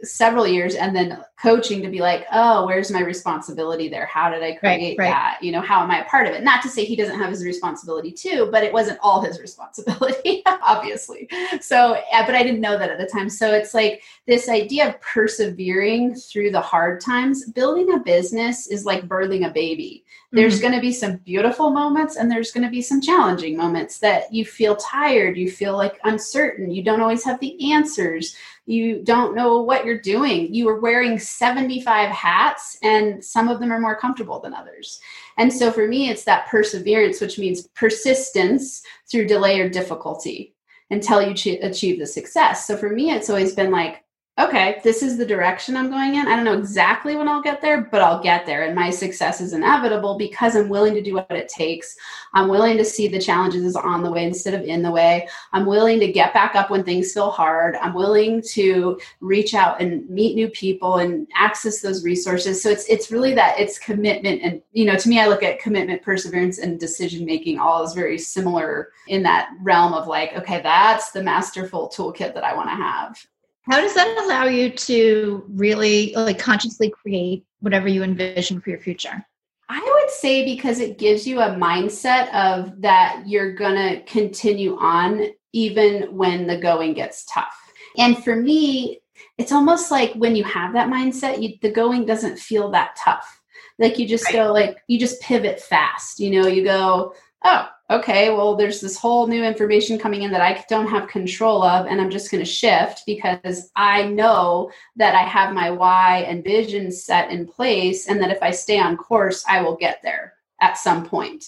several 0.03 0.47
years 0.47 0.75
and 0.75 0.95
then 0.95 1.21
coaching 1.41 1.81
to 1.81 1.89
be 1.89 1.99
like, 1.99 2.25
oh, 2.31 2.65
where's 2.65 2.89
my 2.89 3.01
responsibility 3.01 3.89
there? 3.89 4.05
How 4.05 4.29
did 4.29 4.41
I 4.41 4.53
create 4.55 4.97
right, 4.97 5.05
right. 5.05 5.09
that? 5.09 5.39
You 5.41 5.51
know, 5.51 5.59
how 5.59 5.83
am 5.83 5.91
I 5.91 5.99
a 5.99 6.05
part 6.05 6.27
of 6.27 6.33
it? 6.33 6.43
Not 6.43 6.61
to 6.61 6.69
say 6.69 6.85
he 6.85 6.95
doesn't 6.95 7.19
have 7.19 7.29
his 7.29 7.43
responsibility 7.43 8.11
too, 8.11 8.47
but 8.53 8.63
it 8.63 8.71
wasn't 8.71 8.99
all 9.01 9.21
his 9.21 9.37
responsibility, 9.41 10.43
obviously. 10.61 11.29
So, 11.59 11.95
uh, 12.13 12.25
but 12.25 12.35
I 12.35 12.43
didn't 12.43 12.61
know 12.61 12.77
that 12.77 12.89
at 12.89 12.97
the 12.97 13.05
time. 13.05 13.29
So 13.29 13.53
it's 13.53 13.73
like 13.73 14.01
this 14.27 14.47
idea 14.47 14.87
of 14.87 15.01
persevering 15.01 16.15
through 16.15 16.51
the 16.51 16.61
hard 16.61 17.01
times. 17.01 17.49
Building 17.51 17.93
a 17.93 17.99
business 17.99 18.67
is 18.67 18.85
like 18.85 19.09
birthing 19.09 19.45
a 19.45 19.51
baby. 19.51 20.05
There's 20.31 20.55
mm-hmm. 20.55 20.61
going 20.61 20.73
to 20.75 20.81
be 20.81 20.93
some 20.93 21.17
beautiful 21.17 21.71
moments 21.71 22.15
and 22.15 22.29
there's 22.29 22.51
going 22.51 22.63
to 22.63 22.69
be 22.69 22.83
some 22.83 23.01
challenging 23.01 23.57
moments 23.57 23.97
that 23.99 24.31
you 24.31 24.45
feel 24.45 24.75
tired, 24.75 25.37
you 25.37 25.49
feel 25.49 25.75
like 25.75 25.99
uncertain, 26.03 26.69
you 26.69 26.83
don't 26.83 27.01
always 27.01 27.23
have 27.23 27.39
the 27.39 27.73
answers 27.73 28.35
you 28.69 29.01
don't 29.03 29.33
know 29.33 29.63
what 29.63 29.83
you're 29.83 29.99
doing. 29.99 30.53
You 30.53 30.69
are 30.69 30.79
wearing 30.79 31.17
75 31.17 32.11
hats, 32.11 32.77
and 32.83 33.23
some 33.25 33.47
of 33.47 33.59
them 33.59 33.71
are 33.71 33.79
more 33.79 33.95
comfortable 33.95 34.39
than 34.39 34.53
others. 34.53 34.99
And 35.39 35.51
so 35.51 35.71
for 35.71 35.87
me, 35.87 36.11
it's 36.11 36.23
that 36.25 36.47
perseverance, 36.47 37.19
which 37.19 37.39
means 37.39 37.67
persistence 37.69 38.83
through 39.09 39.25
delay 39.25 39.59
or 39.59 39.69
difficulty 39.69 40.53
until 40.91 41.19
you 41.19 41.31
achieve 41.63 41.97
the 41.97 42.05
success. 42.05 42.67
So 42.67 42.77
for 42.77 42.91
me, 42.91 43.09
it's 43.09 43.31
always 43.31 43.55
been 43.55 43.71
like, 43.71 44.03
okay, 44.39 44.79
this 44.85 45.03
is 45.03 45.17
the 45.17 45.25
direction 45.25 45.75
I'm 45.75 45.89
going 45.89 46.15
in. 46.15 46.27
I 46.27 46.35
don't 46.35 46.45
know 46.45 46.57
exactly 46.57 47.17
when 47.17 47.27
I'll 47.27 47.41
get 47.41 47.61
there, 47.61 47.81
but 47.81 48.01
I'll 48.01 48.23
get 48.23 48.45
there. 48.45 48.63
And 48.63 48.73
my 48.73 48.89
success 48.89 49.41
is 49.41 49.51
inevitable 49.51 50.17
because 50.17 50.55
I'm 50.55 50.69
willing 50.69 50.93
to 50.93 51.01
do 51.01 51.15
what 51.15 51.29
it 51.31 51.49
takes. 51.49 51.97
I'm 52.33 52.47
willing 52.47 52.77
to 52.77 52.85
see 52.85 53.09
the 53.09 53.19
challenges 53.19 53.75
on 53.75 54.01
the 54.01 54.11
way 54.11 54.23
instead 54.23 54.53
of 54.53 54.61
in 54.61 54.81
the 54.81 54.91
way. 54.91 55.27
I'm 55.51 55.65
willing 55.65 55.99
to 55.99 56.11
get 56.11 56.33
back 56.33 56.55
up 56.55 56.69
when 56.69 56.85
things 56.85 57.11
feel 57.11 57.31
hard. 57.31 57.75
I'm 57.77 57.93
willing 57.93 58.41
to 58.53 58.99
reach 59.19 59.53
out 59.53 59.81
and 59.81 60.09
meet 60.09 60.35
new 60.35 60.47
people 60.49 60.97
and 60.97 61.27
access 61.35 61.81
those 61.81 62.05
resources. 62.05 62.63
So 62.63 62.69
it's 62.69 62.85
it's 62.85 63.11
really 63.11 63.33
that 63.33 63.59
it's 63.59 63.77
commitment 63.77 64.41
and 64.41 64.61
you 64.71 64.85
know, 64.85 64.95
to 64.95 65.09
me 65.09 65.19
I 65.19 65.27
look 65.27 65.43
at 65.43 65.59
commitment, 65.59 66.01
perseverance 66.01 66.59
and 66.59 66.79
decision 66.79 67.25
making 67.25 67.59
all 67.59 67.83
as 67.83 67.93
very 67.93 68.17
similar 68.17 68.89
in 69.07 69.21
that 69.23 69.49
realm 69.61 69.93
of 69.93 70.07
like, 70.07 70.33
okay, 70.37 70.61
that's 70.61 71.11
the 71.11 71.23
masterful 71.23 71.89
toolkit 71.89 72.33
that 72.33 72.45
I 72.45 72.55
want 72.55 72.69
to 72.69 72.75
have. 72.75 73.27
How 73.69 73.81
does 73.81 73.93
that 73.93 74.17
allow 74.23 74.45
you 74.45 74.71
to 74.71 75.45
really 75.47 76.13
like 76.15 76.39
consciously 76.39 76.89
create 76.89 77.45
whatever 77.59 77.87
you 77.87 78.03
envision 78.03 78.59
for 78.59 78.71
your 78.71 78.79
future? 78.79 79.23
I 79.69 79.79
would 79.79 80.09
say 80.09 80.43
because 80.43 80.79
it 80.79 80.97
gives 80.97 81.27
you 81.27 81.39
a 81.39 81.49
mindset 81.49 82.33
of 82.33 82.81
that 82.81 83.23
you're 83.27 83.53
going 83.53 83.75
to 83.75 84.01
continue 84.05 84.75
on 84.77 85.27
even 85.53 86.15
when 86.15 86.47
the 86.47 86.57
going 86.57 86.93
gets 86.95 87.25
tough. 87.25 87.55
And 87.97 88.23
for 88.23 88.35
me, 88.35 89.01
it's 89.37 89.51
almost 89.51 89.91
like 89.91 90.13
when 90.13 90.35
you 90.35 90.43
have 90.45 90.73
that 90.73 90.89
mindset, 90.89 91.41
you, 91.41 91.55
the 91.61 91.71
going 91.71 92.05
doesn't 92.05 92.39
feel 92.39 92.71
that 92.71 92.95
tough. 92.97 93.39
Like 93.77 93.99
you 93.99 94.07
just 94.07 94.25
right. 94.25 94.33
go 94.33 94.51
like 94.51 94.77
you 94.87 94.99
just 94.99 95.21
pivot 95.21 95.59
fast. 95.59 96.19
You 96.19 96.31
know, 96.31 96.47
you 96.47 96.63
go, 96.63 97.13
oh, 97.45 97.69
okay, 97.89 98.29
well, 98.29 98.55
there's 98.55 98.81
this 98.81 98.97
whole 98.97 99.27
new 99.27 99.43
information 99.43 99.97
coming 99.97 100.23
in 100.23 100.31
that 100.31 100.41
I 100.41 100.63
don't 100.69 100.87
have 100.87 101.07
control 101.07 101.63
of, 101.63 101.87
and 101.87 101.99
I'm 101.99 102.09
just 102.09 102.31
going 102.31 102.43
to 102.43 102.49
shift 102.49 103.03
because 103.05 103.71
I 103.75 104.05
know 104.05 104.71
that 104.97 105.15
I 105.15 105.23
have 105.23 105.53
my 105.53 105.71
why 105.71 106.25
and 106.27 106.43
vision 106.43 106.91
set 106.91 107.31
in 107.31 107.47
place, 107.47 108.07
and 108.07 108.21
that 108.21 108.31
if 108.31 108.43
I 108.43 108.51
stay 108.51 108.79
on 108.79 108.97
course, 108.97 109.45
I 109.47 109.61
will 109.61 109.75
get 109.75 110.01
there. 110.03 110.33
at 110.61 110.77
some 110.77 111.05
point. 111.05 111.45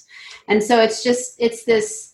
And 0.47 0.63
so 0.63 0.81
it's 0.81 1.03
just, 1.03 1.35
it's 1.39 1.63
this, 1.63 2.13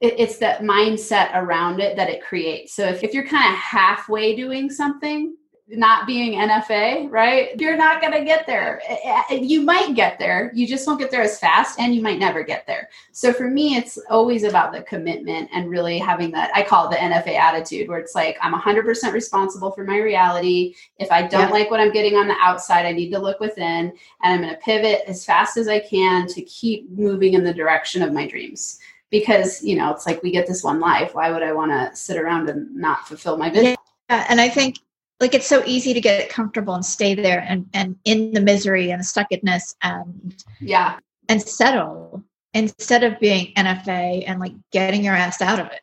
it's 0.00 0.38
that 0.38 0.62
mindset 0.62 1.30
around 1.34 1.80
it 1.80 1.96
that 1.96 2.10
it 2.10 2.22
creates. 2.22 2.74
So 2.74 2.84
if, 2.84 3.04
if 3.04 3.14
you're 3.14 3.26
kind 3.26 3.52
of 3.52 3.58
halfway 3.58 4.34
doing 4.34 4.70
something, 4.70 5.36
not 5.74 6.06
being 6.06 6.38
NFA, 6.38 7.10
right? 7.10 7.58
You're 7.58 7.76
not 7.76 8.02
going 8.02 8.12
to 8.12 8.24
get 8.24 8.46
there. 8.46 8.82
Eh, 8.86 9.22
eh, 9.30 9.34
you 9.36 9.62
might 9.62 9.94
get 9.94 10.18
there. 10.18 10.52
You 10.54 10.66
just 10.66 10.86
won't 10.86 10.98
get 10.98 11.10
there 11.10 11.22
as 11.22 11.38
fast 11.38 11.80
and 11.80 11.94
you 11.94 12.02
might 12.02 12.18
never 12.18 12.42
get 12.42 12.66
there. 12.66 12.90
So 13.12 13.32
for 13.32 13.48
me, 13.48 13.76
it's 13.76 13.98
always 14.10 14.44
about 14.44 14.72
the 14.72 14.82
commitment 14.82 15.48
and 15.52 15.70
really 15.70 15.98
having 15.98 16.30
that, 16.32 16.50
I 16.54 16.62
call 16.62 16.88
it 16.88 16.90
the 16.90 16.96
NFA 16.96 17.38
attitude, 17.38 17.88
where 17.88 17.98
it's 17.98 18.14
like, 18.14 18.36
I'm 18.42 18.52
100% 18.52 19.12
responsible 19.12 19.70
for 19.70 19.84
my 19.84 19.98
reality. 19.98 20.74
If 20.98 21.10
I 21.10 21.22
don't 21.22 21.48
yeah. 21.48 21.50
like 21.50 21.70
what 21.70 21.80
I'm 21.80 21.92
getting 21.92 22.16
on 22.16 22.28
the 22.28 22.36
outside, 22.38 22.84
I 22.84 22.92
need 22.92 23.10
to 23.10 23.18
look 23.18 23.40
within 23.40 23.92
and 24.22 24.34
I'm 24.34 24.42
going 24.42 24.54
to 24.54 24.60
pivot 24.60 25.02
as 25.06 25.24
fast 25.24 25.56
as 25.56 25.68
I 25.68 25.80
can 25.80 26.26
to 26.28 26.42
keep 26.42 26.90
moving 26.90 27.32
in 27.32 27.44
the 27.44 27.54
direction 27.54 28.02
of 28.02 28.12
my 28.12 28.26
dreams 28.26 28.78
because 29.10 29.62
you 29.62 29.76
know 29.76 29.92
it's 29.92 30.06
like 30.06 30.22
we 30.22 30.30
get 30.30 30.46
this 30.46 30.64
one 30.64 30.80
life 30.80 31.14
why 31.14 31.30
would 31.30 31.42
i 31.42 31.52
want 31.52 31.70
to 31.70 31.94
sit 31.94 32.16
around 32.16 32.48
and 32.48 32.74
not 32.74 33.06
fulfill 33.06 33.36
my 33.36 33.50
vision 33.50 33.76
yeah 34.08 34.24
and 34.30 34.40
i 34.40 34.48
think 34.48 34.78
like 35.22 35.34
it's 35.34 35.46
so 35.46 35.62
easy 35.64 35.94
to 35.94 36.00
get 36.00 36.28
comfortable 36.28 36.74
and 36.74 36.84
stay 36.84 37.14
there 37.14 37.46
and 37.48 37.66
and 37.72 37.96
in 38.04 38.32
the 38.32 38.40
misery 38.40 38.90
and 38.90 39.00
the 39.00 39.04
stuckedness 39.04 39.74
and 39.82 40.44
yeah 40.60 40.98
and 41.28 41.40
settle 41.40 42.22
instead 42.54 43.04
of 43.04 43.18
being 43.18 43.52
NFA 43.54 44.24
and 44.26 44.40
like 44.40 44.52
getting 44.70 45.04
your 45.04 45.14
ass 45.14 45.40
out 45.40 45.58
of 45.58 45.66
it. 45.68 45.80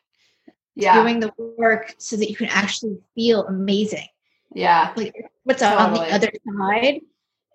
Yeah. 0.76 1.02
Doing 1.02 1.20
the 1.20 1.32
work 1.58 1.94
so 1.98 2.16
that 2.16 2.30
you 2.30 2.36
can 2.36 2.46
actually 2.46 2.98
feel 3.14 3.46
amazing. 3.46 4.06
Yeah. 4.54 4.92
Like 4.96 5.14
what's 5.44 5.60
totally. 5.60 5.82
on 5.82 5.92
the 5.94 6.14
other 6.14 6.30
side. 6.58 7.00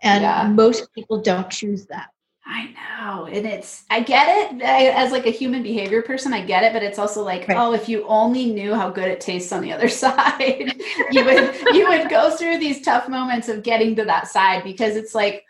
And 0.01 0.21
yeah. 0.21 0.47
most 0.47 0.93
people 0.93 1.21
don't 1.21 1.49
choose 1.49 1.85
that. 1.87 2.09
I 2.47 2.73
know. 2.73 3.25
And 3.25 3.45
it's, 3.45 3.83
I 3.89 4.01
get 4.01 4.27
it 4.27 4.63
I, 4.63 4.87
as 4.89 5.11
like 5.11 5.25
a 5.25 5.31
human 5.31 5.63
behavior 5.63 6.01
person, 6.01 6.33
I 6.33 6.45
get 6.45 6.63
it, 6.63 6.73
but 6.73 6.83
it's 6.83 6.99
also 6.99 7.23
like, 7.23 7.47
right. 7.47 7.57
oh, 7.57 7.73
if 7.73 7.89
you 7.89 8.05
only 8.07 8.51
knew 8.53 8.75
how 8.75 8.89
good 8.89 9.09
it 9.09 9.19
tastes 9.19 9.51
on 9.51 9.61
the 9.61 9.73
other 9.73 9.89
side, 10.03 10.73
you 11.11 11.25
would, 11.25 11.55
you 11.73 11.87
would 11.87 12.09
go 12.09 12.35
through 12.35 12.59
these 12.59 12.81
tough 12.81 13.09
moments 13.09 13.49
of 13.49 13.63
getting 13.63 13.95
to 13.95 14.05
that 14.05 14.27
side 14.27 14.63
because 14.63 14.95
it's 14.95 15.15
like, 15.15 15.43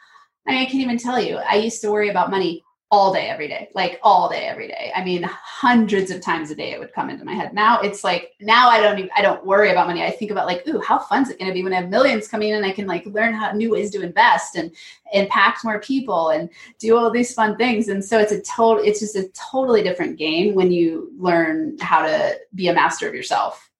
I 0.47 0.51
mean, 0.51 0.61
I 0.61 0.65
can't 0.65 0.75
even 0.75 0.97
tell 0.97 1.19
you. 1.19 1.37
I 1.37 1.55
used 1.55 1.81
to 1.81 1.91
worry 1.91 2.09
about 2.09 2.31
money 2.31 2.64
all 2.91 3.11
day 3.11 3.27
every 3.27 3.47
day 3.47 3.67
like 3.73 3.99
all 4.03 4.29
day 4.29 4.45
every 4.45 4.67
day. 4.67 4.91
I 4.95 5.03
mean 5.03 5.23
hundreds 5.23 6.11
of 6.11 6.21
times 6.21 6.51
a 6.51 6.55
day 6.55 6.71
it 6.71 6.79
would 6.79 6.93
come 6.93 7.09
into 7.09 7.25
my 7.25 7.33
head. 7.33 7.53
Now 7.53 7.79
it's 7.81 8.03
like 8.03 8.33
now 8.39 8.69
i 8.69 8.79
don't 8.79 8.99
even 8.99 9.09
i 9.15 9.21
don't 9.21 9.45
worry 9.45 9.71
about 9.71 9.87
money. 9.87 10.03
I 10.03 10.11
think 10.11 10.31
about 10.31 10.45
like 10.45 10.67
ooh 10.67 10.79
how 10.79 10.99
fun 10.99 11.23
is 11.23 11.29
it 11.29 11.39
going 11.39 11.49
to 11.49 11.53
be 11.53 11.63
when 11.63 11.73
i 11.73 11.81
have 11.81 11.89
millions 11.89 12.27
coming 12.27 12.49
in 12.49 12.55
and 12.55 12.65
i 12.65 12.71
can 12.71 12.85
like 12.85 13.05
learn 13.07 13.33
how 13.33 13.51
new 13.51 13.71
ways 13.71 13.91
to 13.91 14.01
invest 14.01 14.55
and 14.55 14.71
impact 15.13 15.63
more 15.63 15.79
people 15.79 16.29
and 16.29 16.49
do 16.79 16.95
all 16.95 17.09
these 17.09 17.33
fun 17.33 17.57
things. 17.57 17.87
And 17.87 18.03
so 18.03 18.19
it's 18.19 18.31
a 18.31 18.41
total 18.41 18.83
it's 18.83 18.99
just 18.99 19.15
a 19.15 19.27
totally 19.29 19.81
different 19.81 20.17
game 20.17 20.53
when 20.53 20.71
you 20.71 21.11
learn 21.17 21.77
how 21.79 22.05
to 22.05 22.39
be 22.53 22.67
a 22.67 22.73
master 22.73 23.07
of 23.07 23.15
yourself 23.15 23.71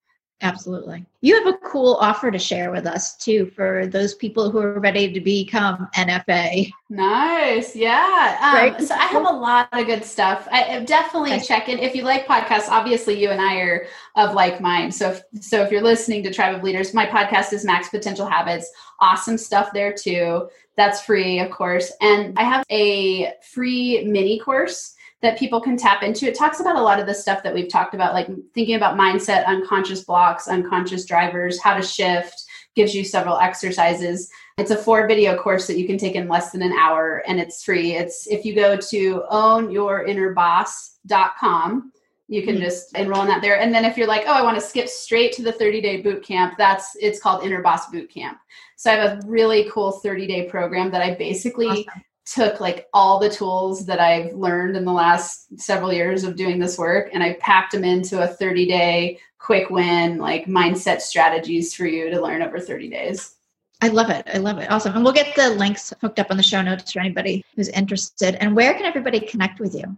Absolutely. 0.41 1.05
You 1.21 1.41
have 1.41 1.53
a 1.53 1.57
cool 1.59 1.95
offer 2.01 2.29
to 2.29 2.37
share 2.37 2.69
with 2.69 2.85
us 2.85 3.15
too 3.15 3.45
for 3.55 3.87
those 3.87 4.15
people 4.15 4.51
who 4.51 4.59
are 4.59 4.79
ready 4.79 5.11
to 5.11 5.21
become 5.21 5.87
NFA. 5.95 6.69
Nice. 6.89 7.75
Yeah. 7.75 8.37
Um, 8.41 8.53
right. 8.53 8.81
So 8.81 8.93
I 8.95 9.05
have 9.05 9.25
a 9.25 9.33
lot 9.33 9.69
of 9.71 9.85
good 9.85 10.03
stuff. 10.03 10.47
I 10.51 10.81
definitely 10.81 11.33
okay. 11.33 11.43
check 11.43 11.69
it. 11.69 11.79
If 11.79 11.95
you 11.95 12.03
like 12.03 12.27
podcasts, 12.27 12.67
obviously 12.67 13.19
you 13.19 13.29
and 13.29 13.39
I 13.39 13.55
are 13.55 13.87
of 14.17 14.33
like 14.33 14.59
mind. 14.59 14.93
So 14.93 15.11
if, 15.11 15.23
so 15.41 15.61
if 15.61 15.71
you're 15.71 15.81
listening 15.81 16.21
to 16.23 16.33
Tribe 16.33 16.53
of 16.53 16.63
Leaders, 16.63 16.93
my 16.93 17.05
podcast 17.05 17.53
is 17.53 17.63
Max 17.63 17.87
Potential 17.87 18.27
Habits. 18.27 18.69
Awesome 18.99 19.37
stuff 19.37 19.69
there 19.73 19.93
too. 19.93 20.49
That's 20.75 21.01
free, 21.01 21.39
of 21.39 21.49
course. 21.49 21.93
And 22.01 22.37
I 22.37 22.43
have 22.43 22.65
a 22.69 23.33
free 23.41 24.03
mini 24.05 24.39
course 24.39 24.95
that 25.21 25.39
people 25.39 25.61
can 25.61 25.77
tap 25.77 26.03
into. 26.03 26.27
It 26.27 26.37
talks 26.37 26.59
about 26.59 26.75
a 26.75 26.81
lot 26.81 26.99
of 26.99 27.07
the 27.07 27.13
stuff 27.13 27.41
that 27.43 27.53
we've 27.53 27.69
talked 27.69 27.93
about, 27.93 28.13
like 28.13 28.27
thinking 28.53 28.75
about 28.75 28.97
mindset, 28.97 29.45
unconscious 29.45 30.03
blocks, 30.03 30.47
unconscious 30.47 31.05
drivers, 31.05 31.61
how 31.61 31.75
to 31.75 31.81
shift, 31.81 32.43
gives 32.75 32.93
you 32.93 33.03
several 33.03 33.39
exercises. 33.39 34.29
It's 34.57 34.71
a 34.71 34.77
four 34.77 35.07
video 35.07 35.37
course 35.37 35.67
that 35.67 35.77
you 35.77 35.85
can 35.87 35.97
take 35.97 36.15
in 36.15 36.27
less 36.27 36.51
than 36.51 36.61
an 36.61 36.73
hour 36.73 37.23
and 37.27 37.39
it's 37.39 37.63
free. 37.63 37.95
It's 37.95 38.27
if 38.27 38.45
you 38.45 38.53
go 38.53 38.77
to 38.77 39.23
ownyourinnerboss.com, 39.31 41.91
you 42.27 42.43
can 42.43 42.55
mm-hmm. 42.55 42.63
just 42.63 42.97
enroll 42.97 43.21
in 43.21 43.27
that 43.27 43.41
there. 43.41 43.59
And 43.59 43.71
then 43.73 43.85
if 43.85 43.97
you're 43.97 44.07
like, 44.07 44.23
oh, 44.27 44.33
I 44.33 44.41
want 44.41 44.59
to 44.59 44.65
skip 44.65 44.89
straight 44.89 45.31
to 45.33 45.43
the 45.43 45.51
30 45.51 45.81
day 45.81 46.01
boot 46.01 46.23
camp, 46.23 46.55
that's 46.57 46.95
it's 46.99 47.19
called 47.19 47.43
Inner 47.43 47.61
Boss 47.61 47.89
Boot 47.89 48.11
Camp. 48.11 48.39
So 48.75 48.91
I 48.91 48.95
have 48.95 49.23
a 49.23 49.27
really 49.27 49.69
cool 49.71 49.91
30 49.91 50.27
day 50.27 50.49
program 50.49 50.91
that 50.91 51.01
I 51.01 51.15
basically 51.15 51.67
awesome 51.67 52.03
took 52.25 52.59
like 52.59 52.87
all 52.93 53.19
the 53.19 53.29
tools 53.29 53.85
that 53.85 53.99
I've 53.99 54.33
learned 54.33 54.75
in 54.75 54.83
the 54.83 54.91
last 54.91 55.59
several 55.59 55.93
years 55.93 56.23
of 56.23 56.35
doing 56.35 56.59
this 56.59 56.77
work 56.77 57.09
and 57.13 57.21
I 57.21 57.33
packed 57.33 57.73
them 57.73 57.83
into 57.83 58.21
a 58.23 58.27
30 58.27 58.65
day 58.65 59.19
quick 59.37 59.69
win, 59.69 60.17
like 60.17 60.45
mindset 60.45 61.01
strategies 61.01 61.75
for 61.75 61.85
you 61.85 62.09
to 62.09 62.21
learn 62.21 62.41
over 62.41 62.59
30 62.59 62.89
days. 62.89 63.35
I 63.81 63.89
love 63.89 64.09
it. 64.09 64.27
I 64.33 64.37
love 64.37 64.57
it. 64.57 64.71
Awesome. 64.71 64.95
And 64.95 65.03
we'll 65.03 65.13
get 65.13 65.35
the 65.35 65.51
links 65.51 65.93
hooked 66.01 66.17
up 66.17 66.31
on 66.31 66.37
the 66.37 66.43
show 66.43 66.61
notes 66.61 66.91
for 66.91 66.99
anybody 66.99 67.45
who's 67.55 67.69
interested. 67.69 68.35
And 68.35 68.55
where 68.55 68.73
can 68.73 68.85
everybody 68.85 69.19
connect 69.19 69.59
with 69.59 69.75
you? 69.75 69.95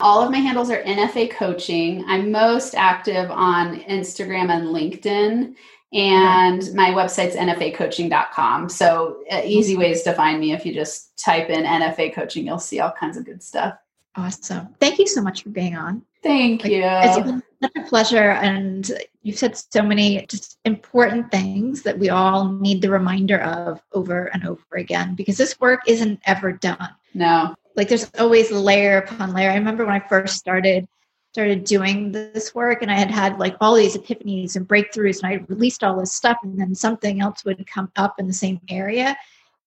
All 0.00 0.22
of 0.22 0.30
my 0.30 0.38
handles 0.38 0.70
are 0.70 0.82
NFA 0.84 1.32
coaching. 1.32 2.04
I'm 2.06 2.30
most 2.30 2.76
active 2.76 3.32
on 3.32 3.80
Instagram 3.80 4.50
and 4.50 4.68
LinkedIn 4.68 5.56
and 5.92 6.74
my 6.74 6.90
website's 6.90 7.34
nfacoaching.com. 7.36 8.68
So 8.68 9.22
uh, 9.30 9.40
easy 9.44 9.76
ways 9.76 10.02
to 10.02 10.12
find 10.12 10.38
me 10.38 10.52
if 10.52 10.66
you 10.66 10.74
just 10.74 11.18
type 11.18 11.48
in 11.48 11.64
NFA 11.64 12.14
coaching, 12.14 12.46
you'll 12.46 12.58
see 12.58 12.80
all 12.80 12.92
kinds 12.92 13.16
of 13.16 13.24
good 13.24 13.42
stuff. 13.42 13.78
Awesome. 14.16 14.74
Thank 14.80 14.98
you 14.98 15.06
so 15.06 15.22
much 15.22 15.44
for 15.44 15.50
being 15.50 15.76
on. 15.76 16.02
Thank 16.22 16.64
like, 16.64 16.72
you. 16.72 16.82
It's 16.84 17.24
been 17.24 17.42
such 17.62 17.72
a 17.76 17.88
pleasure. 17.88 18.32
And 18.32 18.90
you've 19.22 19.38
said 19.38 19.56
so 19.56 19.82
many 19.82 20.26
just 20.26 20.58
important 20.64 21.30
things 21.30 21.82
that 21.82 21.98
we 21.98 22.10
all 22.10 22.52
need 22.52 22.82
the 22.82 22.90
reminder 22.90 23.40
of 23.40 23.80
over 23.92 24.26
and 24.34 24.46
over 24.46 24.62
again 24.76 25.14
because 25.14 25.36
this 25.36 25.58
work 25.60 25.80
isn't 25.86 26.20
ever 26.26 26.52
done. 26.52 26.90
No. 27.14 27.54
Like 27.76 27.88
there's 27.88 28.10
always 28.18 28.50
layer 28.50 28.98
upon 28.98 29.32
layer. 29.32 29.50
I 29.50 29.56
remember 29.56 29.86
when 29.86 29.94
I 29.94 30.00
first 30.00 30.36
started 30.36 30.88
started 31.32 31.64
doing 31.64 32.10
this 32.10 32.54
work 32.54 32.82
and 32.82 32.90
I 32.90 32.94
had 32.94 33.10
had 33.10 33.38
like 33.38 33.56
all 33.60 33.74
these 33.74 33.96
epiphanies 33.96 34.56
and 34.56 34.66
breakthroughs 34.66 35.22
and 35.22 35.32
I 35.32 35.44
released 35.48 35.84
all 35.84 35.98
this 35.98 36.12
stuff 36.12 36.38
and 36.42 36.58
then 36.58 36.74
something 36.74 37.20
else 37.20 37.44
would 37.44 37.66
come 37.66 37.90
up 37.96 38.18
in 38.18 38.26
the 38.26 38.32
same 38.32 38.60
area 38.68 39.16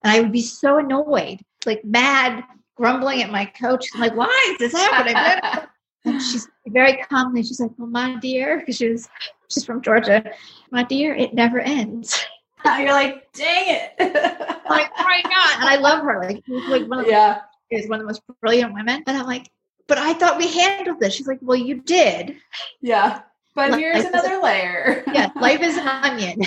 and 0.04 0.12
I 0.12 0.19
would 0.19 0.32
be 0.32 0.41
so 0.41 0.80
annoyed, 0.80 1.41
like 1.65 1.86
mad, 1.86 2.43
grumbling 2.76 3.21
at 3.21 3.32
my 3.32 3.45
coach, 3.45 3.86
like, 3.97 4.15
why 4.15 4.50
is 4.52 4.58
this 4.58 4.74
happening? 4.74 5.69
and 6.06 6.21
she's 6.21 6.47
very 6.67 6.97
calmly, 6.97 7.43
she's 7.43 7.60
like, 7.60 7.71
well, 7.78 7.88
my 7.88 8.15
dear, 8.15 8.60
because 8.60 8.78
she 8.78 8.89
was, 8.89 9.08
she's 9.50 9.63
from 9.63 9.82
Georgia, 9.82 10.24
my 10.71 10.84
dear, 10.84 11.13
it 11.13 11.34
never 11.34 11.60
ends. 11.60 12.26
You're 12.65 12.93
like, 12.93 13.32
dang 13.34 13.76
it. 13.76 13.93
like, 14.69 14.91
my 15.00 15.21
God. 15.24 15.60
And 15.60 15.69
I 15.69 15.78
love 15.80 16.04
her. 16.04 16.21
Like, 16.21 16.43
she's 16.45 16.69
like 16.69 16.88
one 16.88 17.00
of 17.00 17.06
the, 17.06 17.12
yeah. 17.12 17.41
is 17.71 17.89
one 17.89 18.00
of 18.00 18.04
the 18.04 18.08
most 18.08 18.21
brilliant 18.39 18.74
women. 18.74 19.04
And 19.08 19.17
I'm 19.17 19.26
like, 19.26 19.50
but 19.88 19.98
I 19.98 20.13
thought 20.13 20.38
we 20.38 20.48
handled 20.48 21.00
this. 21.00 21.13
She's 21.13 21.28
like, 21.28 21.39
well, 21.41 21.58
you 21.58 21.82
did. 21.82 22.38
Yeah. 22.82 23.22
But 23.56 23.72
life 23.72 23.80
here's 23.80 24.06
another 24.06 24.36
a, 24.36 24.44
layer. 24.44 25.04
yeah. 25.13 25.30
Life 25.36 25.62
is 25.62 25.78
an 25.78 25.88
onion. 25.88 26.41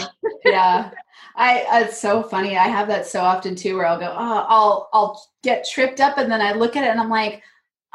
yeah. 0.44 0.90
I, 1.36 1.62
uh, 1.62 1.80
it's 1.80 2.00
so 2.00 2.22
funny. 2.22 2.56
I 2.56 2.68
have 2.68 2.88
that 2.88 3.06
so 3.06 3.20
often 3.20 3.54
too, 3.54 3.76
where 3.76 3.86
I'll 3.86 3.98
go, 3.98 4.14
oh, 4.16 4.46
I'll, 4.48 4.88
I'll 4.92 5.28
get 5.42 5.68
tripped 5.68 6.00
up. 6.00 6.18
And 6.18 6.30
then 6.30 6.40
I 6.40 6.52
look 6.52 6.76
at 6.76 6.84
it 6.84 6.90
and 6.90 7.00
I'm 7.00 7.10
like, 7.10 7.42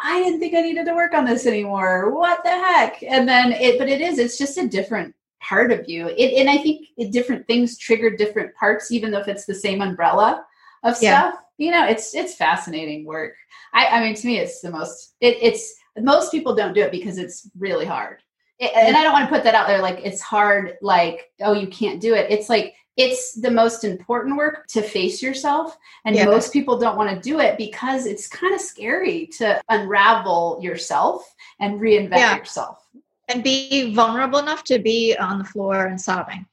I 0.02 0.24
didn't 0.24 0.40
think 0.40 0.54
I 0.54 0.62
needed 0.62 0.86
to 0.86 0.94
work 0.94 1.14
on 1.14 1.26
this 1.26 1.46
anymore. 1.46 2.12
What 2.12 2.44
the 2.44 2.50
heck? 2.50 3.02
And 3.04 3.28
then 3.28 3.52
it, 3.54 3.78
but 3.80 3.90
it 3.90 4.02
is, 4.02 4.20
it's 4.20 4.38
just 4.38 4.58
a 4.58 4.68
different 4.68 5.14
part 5.42 5.72
of 5.72 5.90
you. 5.90 6.08
It, 6.08 6.40
and 6.40 6.50
I 6.50 6.58
think 6.58 6.88
different 7.12 7.48
things 7.48 7.78
trigger 7.78 8.16
different 8.16 8.56
parts, 8.56 8.92
even 8.92 9.12
though 9.12 9.20
if 9.20 9.28
it's 9.28 9.46
the 9.46 9.56
same 9.56 9.82
umbrella 9.82 10.46
of 10.84 10.96
stuff. 10.96 11.36
You 11.60 11.72
know, 11.72 11.86
it's 11.86 12.16
it's 12.16 12.34
fascinating 12.36 13.06
work. 13.06 13.36
I, 13.74 13.86
I 13.88 14.04
mean, 14.04 14.16
to 14.16 14.28
me, 14.28 14.40
it's 14.40 14.62
the 14.62 14.72
most. 14.72 15.16
It, 15.22 15.38
it's 15.42 15.76
most 16.00 16.32
people 16.32 16.56
don't 16.56 16.74
do 16.74 16.82
it 16.82 16.92
because 16.92 17.18
it's 17.18 17.50
really 17.58 17.86
hard. 17.86 18.24
It, 18.58 18.72
and 18.76 18.96
I 18.96 19.04
don't 19.04 19.14
want 19.14 19.30
to 19.30 19.36
put 19.36 19.44
that 19.44 19.56
out 19.56 19.68
there 19.68 19.82
like 19.82 20.00
it's 20.04 20.22
hard. 20.22 20.78
Like, 20.82 21.32
oh, 21.42 21.54
you 21.54 21.68
can't 21.68 22.02
do 22.02 22.16
it. 22.16 22.32
It's 22.32 22.50
like 22.50 22.76
it's 23.00 23.34
the 23.34 23.52
most 23.52 23.86
important 23.86 24.36
work 24.36 24.68
to 24.68 24.82
face 24.82 25.22
yourself 25.22 25.78
and 26.04 26.18
yeah. 26.18 26.26
most 26.26 26.52
people 26.52 26.78
don't 26.78 26.98
want 26.98 27.10
to 27.10 27.30
do 27.30 27.40
it 27.40 27.58
because 27.58 28.06
it's 28.06 28.28
kind 28.28 28.54
of 28.54 28.60
scary 28.60 29.26
to 29.28 29.60
unravel 29.70 30.60
yourself 30.62 31.34
and 31.62 31.80
reinvent 31.80 32.18
yeah. 32.18 32.36
yourself 32.36 32.86
and 33.30 33.42
be 33.42 33.94
vulnerable 33.96 34.40
enough 34.40 34.66
to 34.66 34.80
be 34.80 35.16
on 35.16 35.38
the 35.40 35.46
floor 35.46 35.86
and 35.86 36.00
sobbing 36.00 36.46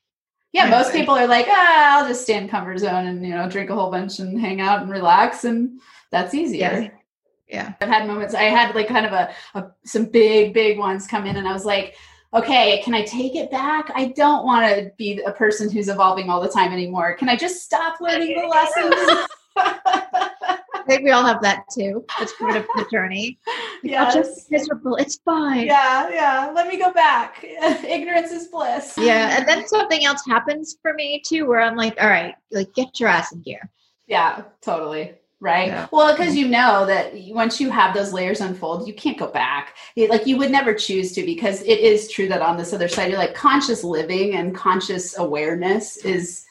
yeah, 0.56 0.70
most 0.70 0.90
people 0.90 1.14
are 1.14 1.26
like, 1.26 1.46
ah, 1.50 1.98
I'll 1.98 2.08
just 2.08 2.22
stay 2.22 2.34
in 2.34 2.48
comfort 2.48 2.78
zone 2.78 3.06
and 3.06 3.22
you 3.22 3.34
know 3.34 3.46
drink 3.46 3.68
a 3.68 3.74
whole 3.74 3.90
bunch 3.90 4.20
and 4.20 4.40
hang 4.40 4.58
out 4.62 4.80
and 4.80 4.90
relax, 4.90 5.44
and 5.44 5.78
that's 6.10 6.32
easier. 6.32 6.80
Yeah. 6.80 6.90
Yeah. 7.46 7.72
I've 7.80 7.88
had 7.88 8.08
moments. 8.08 8.34
I 8.34 8.44
had 8.44 8.74
like 8.74 8.88
kind 8.88 9.04
of 9.04 9.12
a, 9.12 9.30
a 9.54 9.66
some 9.84 10.06
big 10.06 10.54
big 10.54 10.78
ones 10.78 11.06
come 11.06 11.26
in, 11.26 11.36
and 11.36 11.46
I 11.46 11.52
was 11.52 11.66
like, 11.66 11.94
okay, 12.32 12.80
can 12.82 12.94
I 12.94 13.02
take 13.02 13.36
it 13.36 13.50
back? 13.50 13.90
I 13.94 14.06
don't 14.16 14.46
want 14.46 14.66
to 14.74 14.90
be 14.96 15.20
a 15.20 15.32
person 15.32 15.70
who's 15.70 15.88
evolving 15.88 16.30
all 16.30 16.40
the 16.40 16.48
time 16.48 16.72
anymore. 16.72 17.14
Can 17.16 17.28
I 17.28 17.36
just 17.36 17.62
stop 17.62 18.00
learning 18.00 18.34
the 18.34 18.46
lessons? 18.46 19.28
think 20.86 21.02
we 21.04 21.10
all 21.10 21.24
have 21.24 21.42
that 21.42 21.64
too. 21.72 22.04
It's 22.20 22.32
part 22.34 22.56
of 22.56 22.66
the 22.76 22.86
journey. 22.90 23.38
Like, 23.46 23.92
Yes. 23.92 24.16
I'll 24.16 24.22
just 24.22 24.50
miserable. 24.50 24.96
It's 24.96 25.16
fine. 25.24 25.66
Yeah, 25.66 26.08
yeah. 26.10 26.50
Let 26.54 26.68
me 26.68 26.78
go 26.78 26.92
back. 26.92 27.44
Ignorance 27.86 28.30
is 28.32 28.48
bliss. 28.48 28.94
Yeah. 28.98 29.36
And 29.38 29.46
then 29.46 29.66
something 29.68 30.04
else 30.04 30.22
happens 30.26 30.76
for 30.82 30.94
me 30.94 31.22
too, 31.26 31.46
where 31.46 31.60
I'm 31.60 31.76
like, 31.76 31.96
all 32.00 32.08
right, 32.08 32.34
like 32.50 32.72
get 32.74 32.98
your 32.98 33.08
ass 33.08 33.32
in 33.32 33.42
gear. 33.42 33.70
Yeah, 34.06 34.42
totally. 34.62 35.14
Right. 35.38 35.68
Yeah. 35.68 35.86
Well, 35.92 36.16
because 36.16 36.34
you 36.34 36.48
know 36.48 36.86
that 36.86 37.12
once 37.28 37.60
you 37.60 37.68
have 37.70 37.94
those 37.94 38.12
layers 38.14 38.40
unfold, 38.40 38.88
you 38.88 38.94
can't 38.94 39.18
go 39.18 39.26
back. 39.26 39.74
It- 39.94 40.08
like 40.08 40.26
you 40.26 40.38
would 40.38 40.50
never 40.50 40.72
choose 40.72 41.12
to, 41.12 41.26
because 41.26 41.60
it 41.62 41.78
is 41.80 42.10
true 42.10 42.26
that 42.28 42.40
on 42.40 42.56
this 42.56 42.72
other 42.72 42.88
side, 42.88 43.10
you're 43.10 43.18
like 43.18 43.34
conscious 43.34 43.84
living 43.84 44.34
and 44.36 44.54
conscious 44.54 45.18
awareness 45.18 45.98
is. 45.98 46.45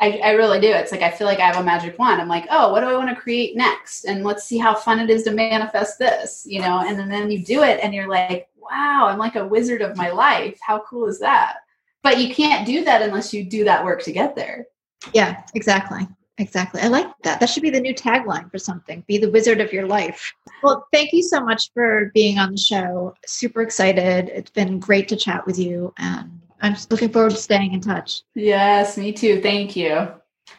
I, 0.00 0.18
I 0.18 0.30
really 0.32 0.60
do. 0.60 0.68
It's 0.68 0.92
like 0.92 1.02
I 1.02 1.10
feel 1.10 1.26
like 1.26 1.40
I 1.40 1.46
have 1.46 1.56
a 1.56 1.64
magic 1.64 1.98
wand. 1.98 2.20
I'm 2.20 2.28
like, 2.28 2.46
oh, 2.50 2.70
what 2.70 2.80
do 2.80 2.86
I 2.86 2.96
want 2.96 3.08
to 3.08 3.20
create 3.20 3.56
next? 3.56 4.04
And 4.04 4.24
let's 4.24 4.44
see 4.44 4.58
how 4.58 4.74
fun 4.74 5.00
it 5.00 5.10
is 5.10 5.24
to 5.24 5.32
manifest 5.32 5.98
this, 5.98 6.46
you 6.48 6.60
know. 6.60 6.80
And 6.86 6.98
then, 6.98 7.08
then 7.08 7.30
you 7.30 7.44
do 7.44 7.62
it, 7.62 7.80
and 7.82 7.92
you're 7.92 8.08
like, 8.08 8.48
wow, 8.56 9.08
I'm 9.08 9.18
like 9.18 9.36
a 9.36 9.46
wizard 9.46 9.82
of 9.82 9.96
my 9.96 10.10
life. 10.10 10.58
How 10.62 10.80
cool 10.80 11.08
is 11.08 11.18
that? 11.20 11.56
But 12.02 12.18
you 12.18 12.32
can't 12.32 12.66
do 12.66 12.84
that 12.84 13.02
unless 13.02 13.34
you 13.34 13.44
do 13.44 13.64
that 13.64 13.84
work 13.84 14.02
to 14.04 14.12
get 14.12 14.36
there. 14.36 14.66
Yeah, 15.12 15.42
exactly. 15.54 16.06
Exactly. 16.40 16.80
I 16.80 16.86
like 16.86 17.08
that. 17.24 17.40
That 17.40 17.48
should 17.50 17.64
be 17.64 17.70
the 17.70 17.80
new 17.80 17.92
tagline 17.92 18.48
for 18.48 18.58
something. 18.58 19.02
Be 19.08 19.18
the 19.18 19.30
wizard 19.30 19.60
of 19.60 19.72
your 19.72 19.88
life. 19.88 20.32
Well, 20.62 20.86
thank 20.92 21.12
you 21.12 21.22
so 21.22 21.40
much 21.40 21.72
for 21.74 22.12
being 22.14 22.38
on 22.38 22.52
the 22.52 22.58
show. 22.58 23.14
Super 23.26 23.60
excited. 23.60 24.28
It's 24.28 24.50
been 24.50 24.78
great 24.78 25.08
to 25.08 25.16
chat 25.16 25.44
with 25.46 25.58
you. 25.58 25.92
And 25.98 26.40
I'm 26.60 26.74
just 26.74 26.90
looking 26.90 27.10
forward 27.10 27.30
to 27.30 27.36
staying 27.36 27.72
in 27.72 27.80
touch. 27.80 28.22
Yes, 28.34 28.96
me 28.96 29.12
too. 29.12 29.40
Thank 29.40 29.76
you. 29.76 30.08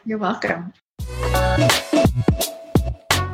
You're 0.05 0.17
welcome. 0.17 0.73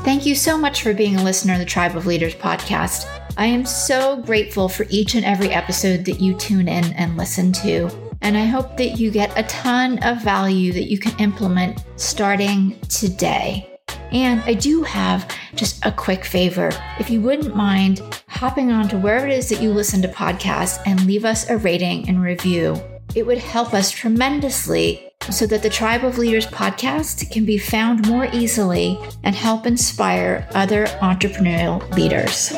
Thank 0.04 0.26
you 0.26 0.36
so 0.36 0.58
much 0.58 0.82
for 0.82 0.94
being 0.94 1.16
a 1.16 1.24
listener 1.24 1.54
of 1.54 1.60
the 1.60 1.66
Tribe 1.66 1.96
of 1.96 2.06
Leaders 2.06 2.36
podcast. 2.36 3.06
I 3.38 3.48
am 3.48 3.66
so 3.66 4.18
grateful 4.22 4.70
for 4.70 4.86
each 4.90 5.16
and 5.16 5.26
every 5.26 5.50
episode 5.50 6.06
that 6.06 6.22
you 6.22 6.36
tune 6.36 6.68
in 6.68 6.86
and 6.94 7.18
listen 7.18 7.52
to. 7.54 7.90
And 8.22 8.38
I 8.38 8.46
hope 8.46 8.78
that 8.78 9.00
you 9.00 9.12
get 9.12 9.38
a 9.38 9.44
ton 9.44 10.00
of 10.04 10.22
value 10.22 10.72
that 10.74 10.90
you 10.90 10.98
can 10.98 11.20
implement 11.20 11.84
starting 11.98 12.80
today. 12.90 13.70
And 14.12 14.42
I 14.46 14.54
do 14.54 14.84
have 14.84 15.30
just 15.56 15.86
a 15.86 15.92
quick 15.92 16.24
favor. 16.24 16.72
If 17.00 17.10
you 17.10 17.22
wouldn't 17.22 17.56
mind 17.56 18.02
hopping 18.36 18.70
on 18.70 18.90
to 18.90 18.98
wherever 18.98 19.26
it 19.26 19.32
is 19.32 19.48
that 19.48 19.62
you 19.62 19.72
listen 19.72 20.02
to 20.02 20.10
podcasts 20.10 20.82
and 20.86 21.06
leave 21.06 21.24
us 21.24 21.50
a 21.50 21.58
rating 21.58 22.08
and 22.10 22.22
review, 22.22 22.76
it 23.16 23.26
would 23.26 23.38
help 23.38 23.74
us 23.74 23.90
tremendously 23.90 25.10
so 25.32 25.48
that 25.48 25.64
the 25.64 25.70
Tribe 25.70 26.04
of 26.04 26.18
Leaders 26.18 26.46
podcast 26.48 27.32
can 27.32 27.46
be 27.46 27.58
found 27.58 28.10
more 28.10 28.28
easily 28.34 29.00
and 29.24 29.34
help 29.34 29.66
inspire 29.66 30.48
other 30.54 30.86
entrepreneurial 31.02 31.90
leaders. 31.96 32.54